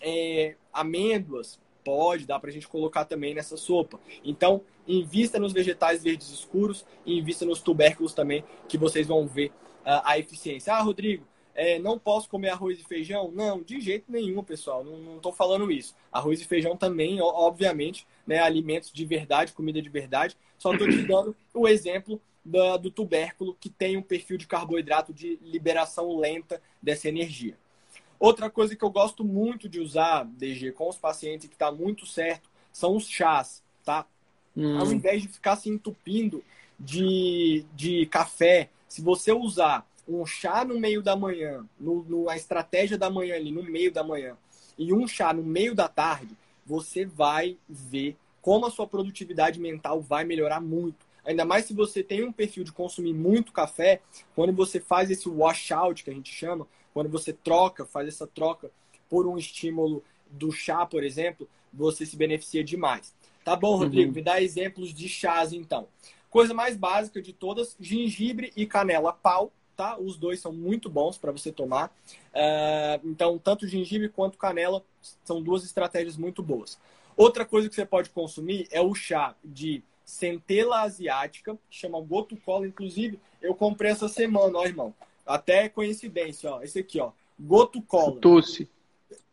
[0.00, 1.60] é, amêndoas?
[1.84, 4.00] Pode, dá para a gente colocar também nessa sopa.
[4.24, 9.52] Então, invista nos vegetais verdes escuros e invista nos tubérculos também, que vocês vão ver
[9.84, 10.74] a eficiência.
[10.74, 11.24] Ah, Rodrigo,
[11.56, 13.32] é, não posso comer arroz e feijão?
[13.32, 14.84] Não, de jeito nenhum, pessoal.
[14.84, 15.94] Não estou falando isso.
[16.12, 20.36] Arroz e feijão também, obviamente, né, alimentos de verdade, comida de verdade.
[20.58, 25.14] Só estou te dando o exemplo do, do tubérculo que tem um perfil de carboidrato
[25.14, 27.56] de liberação lenta dessa energia.
[28.20, 32.04] Outra coisa que eu gosto muito de usar, DG, com os pacientes que está muito
[32.06, 34.06] certo, são os chás, tá?
[34.54, 34.78] Hum.
[34.78, 36.44] Ao invés de ficar se entupindo
[36.78, 42.36] de, de café, se você usar um chá no meio da manhã, no, no, a
[42.36, 44.36] estratégia da manhã ali, no meio da manhã,
[44.78, 50.00] e um chá no meio da tarde, você vai ver como a sua produtividade mental
[50.00, 51.06] vai melhorar muito.
[51.24, 54.00] Ainda mais se você tem um perfil de consumir muito café,
[54.34, 58.70] quando você faz esse washout, que a gente chama, quando você troca, faz essa troca
[59.08, 63.12] por um estímulo do chá, por exemplo, você se beneficia demais.
[63.44, 64.10] Tá bom, Rodrigo?
[64.10, 64.14] Uhum.
[64.14, 65.88] Me dá exemplos de chás, então.
[66.30, 69.98] Coisa mais básica de todas, gengibre e canela pau, tá?
[69.98, 71.88] Os dois são muito bons para você tomar.
[72.32, 74.82] Uh, então, tanto gengibre quanto canela
[75.24, 76.78] são duas estratégias muito boas.
[77.16, 82.66] Outra coisa que você pode consumir é o chá de centela asiática, chama Goto Cola.
[82.66, 84.94] Inclusive, eu comprei essa semana, ó, irmão.
[85.26, 86.62] Até coincidência, ó.
[86.62, 87.10] Esse aqui, ó.
[87.38, 88.20] Goto Cola.
[88.20, 88.68] Tusse.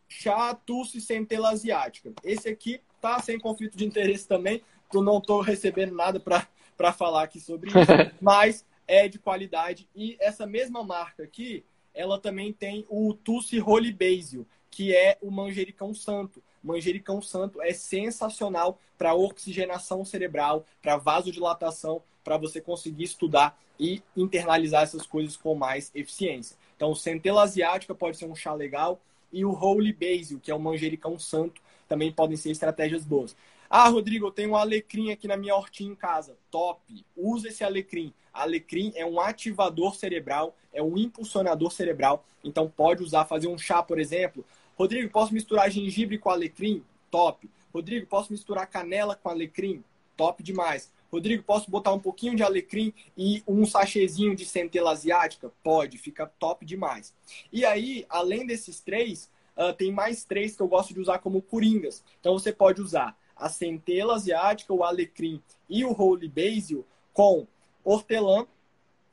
[0.07, 2.13] Chá Tusse Centela Asiática.
[2.23, 4.61] Esse aqui tá sem conflito de interesse também.
[4.93, 7.79] Eu não tô recebendo nada para falar aqui sobre isso.
[8.21, 9.87] mas é de qualidade.
[9.95, 11.63] E essa mesma marca aqui,
[11.93, 16.41] ela também tem o Tussi Holy Basil, que é o manjericão santo.
[16.63, 24.83] Manjericão santo é sensacional para oxigenação cerebral, para vasodilatação, para você conseguir estudar e internalizar
[24.83, 26.55] essas coisas com mais eficiência.
[26.75, 28.99] Então, centela asiática pode ser um chá legal
[29.31, 33.35] e o Holy Basil, que é o manjericão santo, também podem ser estratégias boas.
[33.75, 36.37] Ah, Rodrigo, eu tenho um alecrim aqui na minha hortinha em casa.
[36.51, 36.79] Top!
[37.17, 38.13] Usa esse alecrim.
[38.31, 42.23] Alecrim é um ativador cerebral, é um impulsionador cerebral.
[42.43, 44.45] Então pode usar, fazer um chá, por exemplo.
[44.77, 46.83] Rodrigo, posso misturar gengibre com alecrim?
[47.09, 47.49] Top.
[47.73, 49.83] Rodrigo, posso misturar canela com alecrim?
[50.15, 50.91] Top demais.
[51.11, 55.51] Rodrigo, posso botar um pouquinho de alecrim e um sachêzinho de centela asiática?
[55.63, 57.11] Pode, fica top demais.
[57.51, 61.41] E aí, além desses três, uh, tem mais três que eu gosto de usar como
[61.41, 62.03] coringas.
[62.19, 67.45] Então você pode usar a centela asiática, o alecrim e o holy basil com
[67.83, 68.47] hortelã,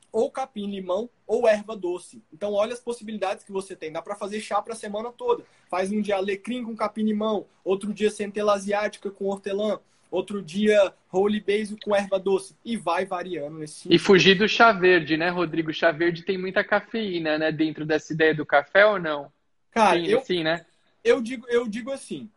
[0.09, 2.21] ou capim-limão, ou erva doce.
[2.33, 3.91] Então, olha as possibilidades que você tem.
[3.91, 5.43] Dá para fazer chá para a semana toda.
[5.69, 9.79] Faz um dia alecrim com capim-limão, outro dia centela asiática com hortelã,
[10.09, 12.55] outro dia holy basil com erva doce.
[12.63, 15.73] E vai variando nesse E fugir do chá verde, né, Rodrigo?
[15.73, 17.51] chá verde tem muita cafeína, né?
[17.51, 19.31] Dentro dessa ideia do café ou não?
[19.71, 20.65] Cara, sim, eu, sim, né?
[21.03, 22.29] Eu digo, eu digo assim,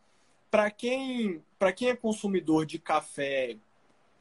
[0.54, 1.42] para quem,
[1.74, 3.56] quem é consumidor de café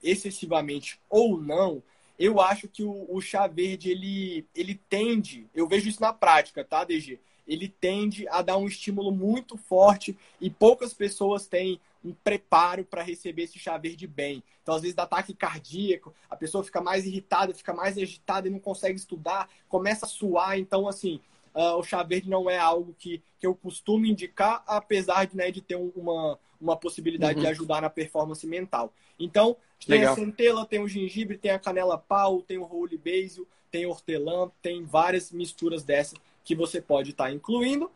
[0.02, 1.84] excessivamente ou não,
[2.18, 6.64] eu acho que o, o, chá verde ele, ele tende, eu vejo isso na prática,
[6.64, 7.20] tá, DG?
[7.48, 13.04] Ele tende a dar um estímulo muito forte e poucas pessoas têm um preparo para
[13.04, 14.42] receber esse chá verde bem.
[14.64, 18.52] Então, às vezes, dá ataque cardíaco, a pessoa fica mais irritada, fica mais agitada e
[18.52, 20.58] não consegue estudar, começa a suar.
[20.58, 21.22] Então, assim,
[21.54, 25.52] uh, o chá verde não é algo que, que eu costumo indicar, apesar de, né,
[25.52, 27.44] de ter um, uma, uma possibilidade uhum.
[27.44, 28.94] de ajudar na performance mental.
[29.20, 30.14] Então, tem Legal.
[30.14, 34.52] a centela, tem o gengibre, tem a canela pau, tem o holy basil, tem hortelã,
[34.62, 37.92] tem várias misturas dessas que você pode estar tá incluindo.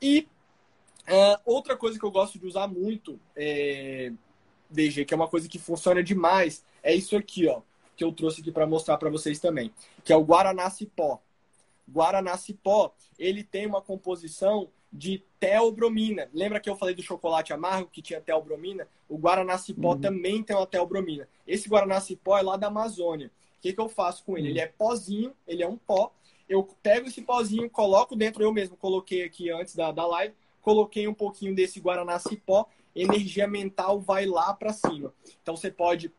[0.00, 0.26] E
[1.08, 4.12] uh, outra coisa que eu gosto de usar muito, é,
[4.70, 7.60] DG, que é uma coisa que funciona demais, é isso aqui, ó,
[7.96, 9.72] que eu trouxe aqui para mostrar para vocês também,
[10.04, 11.20] que é o Guaraná Cipó.
[11.88, 16.28] Guaraná Cipó, ele tem uma composição de teobromina.
[16.32, 18.88] Lembra que eu falei do chocolate amargo que tinha teobromina?
[19.08, 20.00] O Guaraná Cipó uhum.
[20.00, 21.28] também tem uma teobromina.
[21.46, 23.30] Esse Guaraná Cipó é lá da Amazônia.
[23.58, 24.48] O que, que eu faço com ele?
[24.48, 24.52] Uhum.
[24.52, 26.12] Ele é pozinho, ele é um pó.
[26.48, 31.08] Eu pego esse pozinho, coloco dentro, eu mesmo coloquei aqui antes da, da live, coloquei
[31.08, 35.12] um pouquinho desse Guaraná Cipó, energia mental vai lá para cima.
[35.42, 36.12] Então você pode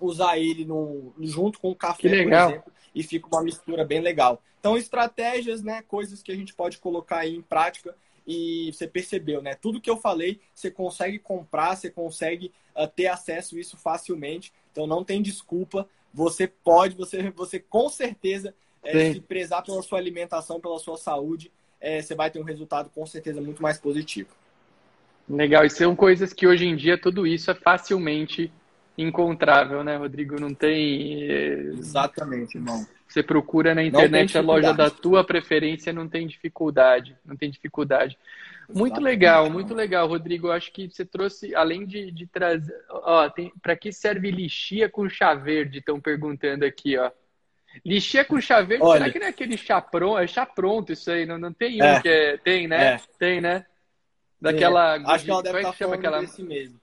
[0.00, 4.42] usar ele no, junto com o café, por exemplo, e fica uma mistura bem legal.
[4.60, 7.94] Então, estratégias, né, coisas que a gente pode colocar aí em prática
[8.26, 9.54] e você percebeu, né?
[9.54, 14.52] Tudo que eu falei, você consegue comprar, você consegue uh, ter acesso a isso facilmente.
[14.70, 15.88] Então, não tem desculpa.
[16.12, 21.50] Você pode, você, você com certeza, é, se prezar pela sua alimentação, pela sua saúde,
[21.80, 24.30] é, você vai ter um resultado com certeza muito mais positivo.
[25.28, 28.50] Legal, e são coisas que hoje em dia tudo isso é facilmente
[28.98, 30.40] encontrável, né, Rodrigo?
[30.40, 31.22] Não tem.
[31.30, 32.84] Eh, Exatamente, irmão.
[33.06, 37.16] Você procura na internet a loja da tua preferência, não tem dificuldade.
[37.24, 38.18] Não tem dificuldade.
[38.68, 40.48] Muito legal, muito legal, Rodrigo.
[40.48, 42.74] Eu acho que você trouxe, além de, de trazer.
[42.90, 43.30] Ó,
[43.62, 45.78] para que serve lixia com chá verde?
[45.78, 47.10] Estão perguntando aqui, ó.
[47.84, 50.18] Lixia com chá verde, Olha, será que não é aquele chá pronto?
[50.18, 52.36] É chá pronto isso aí, não, não tem é, um que é.
[52.36, 52.94] Tem, né?
[52.94, 53.00] É.
[53.18, 53.64] Tem, né?
[54.40, 54.96] Daquela.
[54.96, 55.02] É.
[55.06, 56.20] Acho que ela deve estar é tá falando aquela...
[56.20, 56.78] desse mesmo.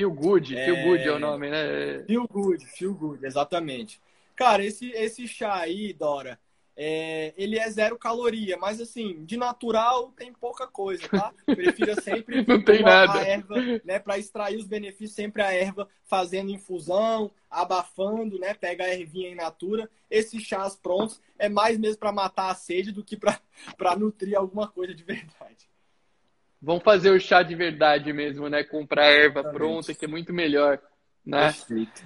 [0.00, 0.64] Feel Good, é...
[0.64, 2.04] Feel Good é o nome, né?
[2.06, 4.00] Feel Good, Feel Good, exatamente.
[4.34, 6.40] Cara, esse, esse chá aí, Dora,
[6.74, 11.34] é, ele é zero caloria, mas assim, de natural tem pouca coisa, tá?
[11.44, 13.12] Prefira sempre Não tem nada.
[13.12, 13.98] a erva, né?
[13.98, 18.54] Para extrair os benefícios, sempre a erva fazendo infusão, abafando, né?
[18.54, 19.90] Pega a ervinha em natura.
[20.10, 23.38] Esses chás prontos é mais mesmo para matar a sede do que para
[23.98, 25.69] nutrir alguma coisa de verdade.
[26.62, 28.62] Vamos fazer o chá de verdade mesmo, né?
[28.62, 29.56] Comprar erva Exatamente.
[29.56, 30.78] pronta, que é muito melhor,
[31.24, 31.52] né?
[31.52, 32.04] Perfeito.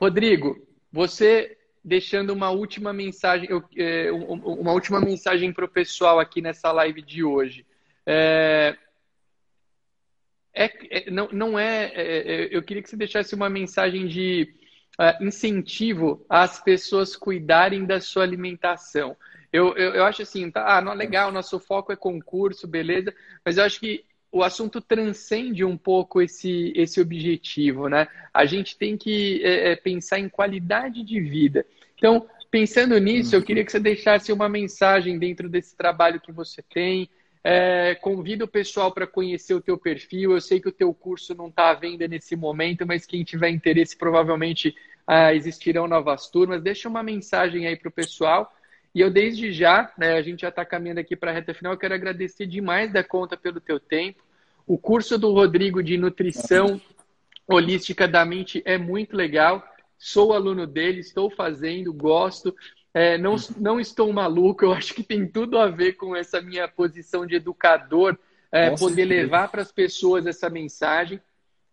[0.00, 6.72] Rodrigo, você deixando uma última mensagem, é, uma última mensagem para o pessoal aqui nessa
[6.72, 7.66] live de hoje.
[8.06, 8.76] É,
[10.54, 14.54] é, é não, não é, é, é, Eu queria que você deixasse uma mensagem de
[14.98, 19.16] uh, incentivo às pessoas cuidarem da sua alimentação.
[19.54, 23.56] Eu, eu, eu acho assim, tá, ah, não, legal, nosso foco é concurso, beleza, mas
[23.56, 28.08] eu acho que o assunto transcende um pouco esse, esse objetivo, né?
[28.34, 31.64] A gente tem que é, é pensar em qualidade de vida.
[31.96, 36.60] Então, pensando nisso, eu queria que você deixasse uma mensagem dentro desse trabalho que você
[36.60, 37.08] tem.
[37.44, 40.32] É, convido o pessoal para conhecer o teu perfil.
[40.32, 43.50] Eu sei que o teu curso não está à venda nesse momento, mas quem tiver
[43.50, 44.74] interesse, provavelmente
[45.06, 46.60] ah, existirão novas turmas.
[46.60, 48.52] Deixa uma mensagem aí para o pessoal.
[48.94, 51.72] E eu, desde já, né, a gente já está caminhando aqui para a reta final,
[51.72, 54.22] eu quero agradecer demais da conta pelo teu tempo.
[54.66, 56.80] O curso do Rodrigo de Nutrição
[57.46, 59.66] Holística da Mente é muito legal.
[59.98, 62.54] Sou aluno dele, estou fazendo, gosto.
[62.94, 66.68] É, não, não estou maluco, eu acho que tem tudo a ver com essa minha
[66.68, 68.16] posição de educador,
[68.52, 71.20] é, poder levar para as pessoas essa mensagem.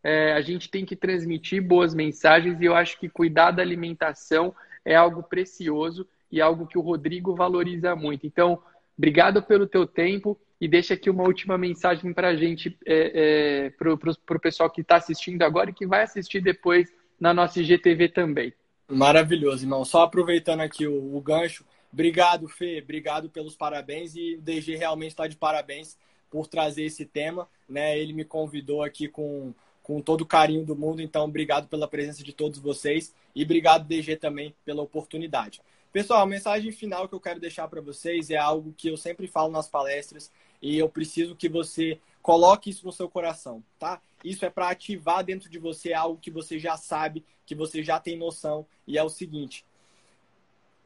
[0.04, 4.56] É, a gente tem que transmitir boas mensagens e eu acho que cuidar da alimentação
[4.84, 8.26] é algo precioso e algo que o Rodrigo valoriza muito.
[8.26, 8.62] Então,
[8.98, 13.70] obrigado pelo teu tempo e deixa aqui uma última mensagem para a gente, é, é,
[13.72, 18.10] para o pessoal que está assistindo agora e que vai assistir depois na nossa IGTV
[18.10, 18.54] também.
[18.88, 19.84] Maravilhoso, irmão.
[19.86, 25.12] Só aproveitando aqui o, o gancho, obrigado, Fê, obrigado pelos parabéns e o DG realmente
[25.12, 25.98] está de parabéns
[26.30, 27.98] por trazer esse tema, né?
[28.00, 29.54] Ele me convidou aqui com
[29.84, 31.02] com todo o carinho do mundo.
[31.02, 35.62] Então, obrigado pela presença de todos vocês e obrigado, DG, também pela oportunidade.
[35.92, 39.28] Pessoal, a mensagem final que eu quero deixar para vocês é algo que eu sempre
[39.28, 40.32] falo nas palestras
[40.62, 44.02] e eu preciso que você coloque isso no seu coração, tá?
[44.24, 48.00] Isso é para ativar dentro de você algo que você já sabe, que você já
[48.00, 49.66] tem noção, e é o seguinte: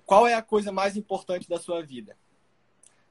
[0.07, 2.17] qual é a coisa mais importante da sua vida?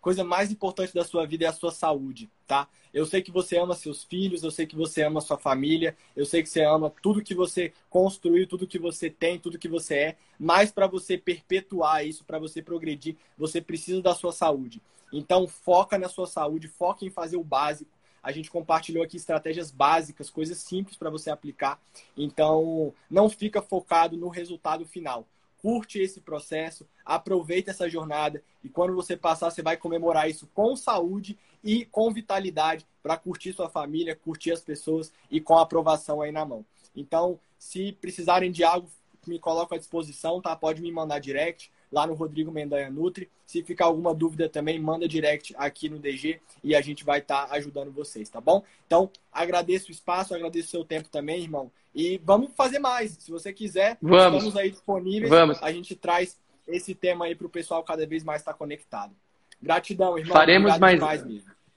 [0.05, 2.68] Coisa mais importante da sua vida é a sua saúde, tá?
[2.92, 6.26] Eu sei que você ama seus filhos, eu sei que você ama sua família, eu
[6.26, 9.94] sei que você ama tudo que você construiu, tudo que você tem, tudo que você
[9.94, 14.82] é, mas para você perpetuar isso, para você progredir, você precisa da sua saúde.
[15.11, 17.90] Então, foca na sua saúde, foca em fazer o básico.
[18.22, 21.80] A gente compartilhou aqui estratégias básicas, coisas simples para você aplicar.
[22.14, 25.26] Então, não fica focado no resultado final
[25.64, 30.76] curte esse processo, aproveita essa jornada e quando você passar, você vai comemorar isso com
[30.76, 36.20] saúde e com vitalidade para curtir sua família, curtir as pessoas e com a aprovação
[36.20, 36.66] aí na mão.
[36.94, 38.90] Então, se precisarem de algo,
[39.26, 40.54] me coloco à disposição, tá?
[40.54, 43.30] Pode me mandar direct lá no Rodrigo Mendanha Nutri.
[43.47, 47.47] Se ficar alguma dúvida também, manda direct aqui no DG e a gente vai estar
[47.47, 48.64] tá ajudando vocês, tá bom?
[48.84, 51.70] Então, agradeço o espaço, agradeço o seu tempo também, irmão.
[51.95, 53.12] E vamos fazer mais.
[53.12, 54.38] Se você quiser, vamos.
[54.38, 55.30] estamos aí disponíveis.
[55.30, 55.62] Vamos.
[55.62, 56.36] A gente traz
[56.66, 59.14] esse tema aí para o pessoal cada vez mais estar tá conectado.
[59.62, 60.34] Gratidão, irmão.
[60.34, 61.01] Faremos mais.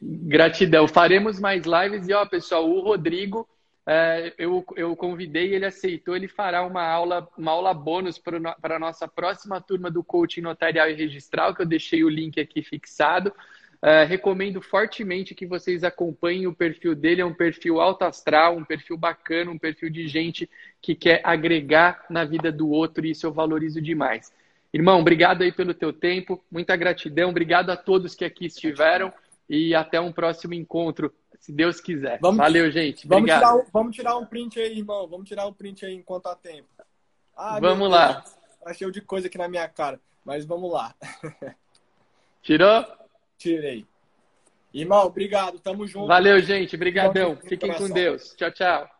[0.01, 0.87] Gratidão.
[0.87, 2.07] Faremos mais lives.
[2.07, 3.47] E, ó, pessoal, o Rodrigo
[3.89, 8.79] é, eu, eu convidei, ele aceitou, ele fará uma aula, uma aula bônus para a
[8.79, 13.33] nossa próxima turma do coaching notarial e registral, que eu deixei o link aqui fixado.
[13.81, 18.65] É, recomendo fortemente que vocês acompanhem o perfil dele, é um perfil alto astral, um
[18.65, 20.49] perfil bacana, um perfil de gente
[20.81, 24.33] que quer agregar na vida do outro, e isso eu valorizo demais.
[24.73, 29.13] Irmão, obrigado aí pelo teu tempo, muita gratidão, obrigado a todos que aqui estiveram
[29.49, 32.19] e até um próximo encontro se Deus quiser.
[32.19, 33.07] Vamos, Valeu, gente.
[33.07, 35.07] Vamos tirar, um, vamos tirar um print aí, irmão.
[35.07, 36.67] Vamos tirar um print aí enquanto há tempo.
[37.35, 38.23] Ah, vamos lá.
[38.65, 40.93] Achei de coisa aqui na minha cara, mas vamos lá.
[42.41, 42.85] Tirou?
[43.37, 43.85] Tirei.
[44.73, 45.59] Irmão, obrigado.
[45.59, 46.07] Tamo junto.
[46.07, 46.75] Valeu, gente.
[46.75, 47.37] Obrigadão.
[47.37, 48.33] Fiquem com Deus.
[48.35, 48.96] Tchau, tchau.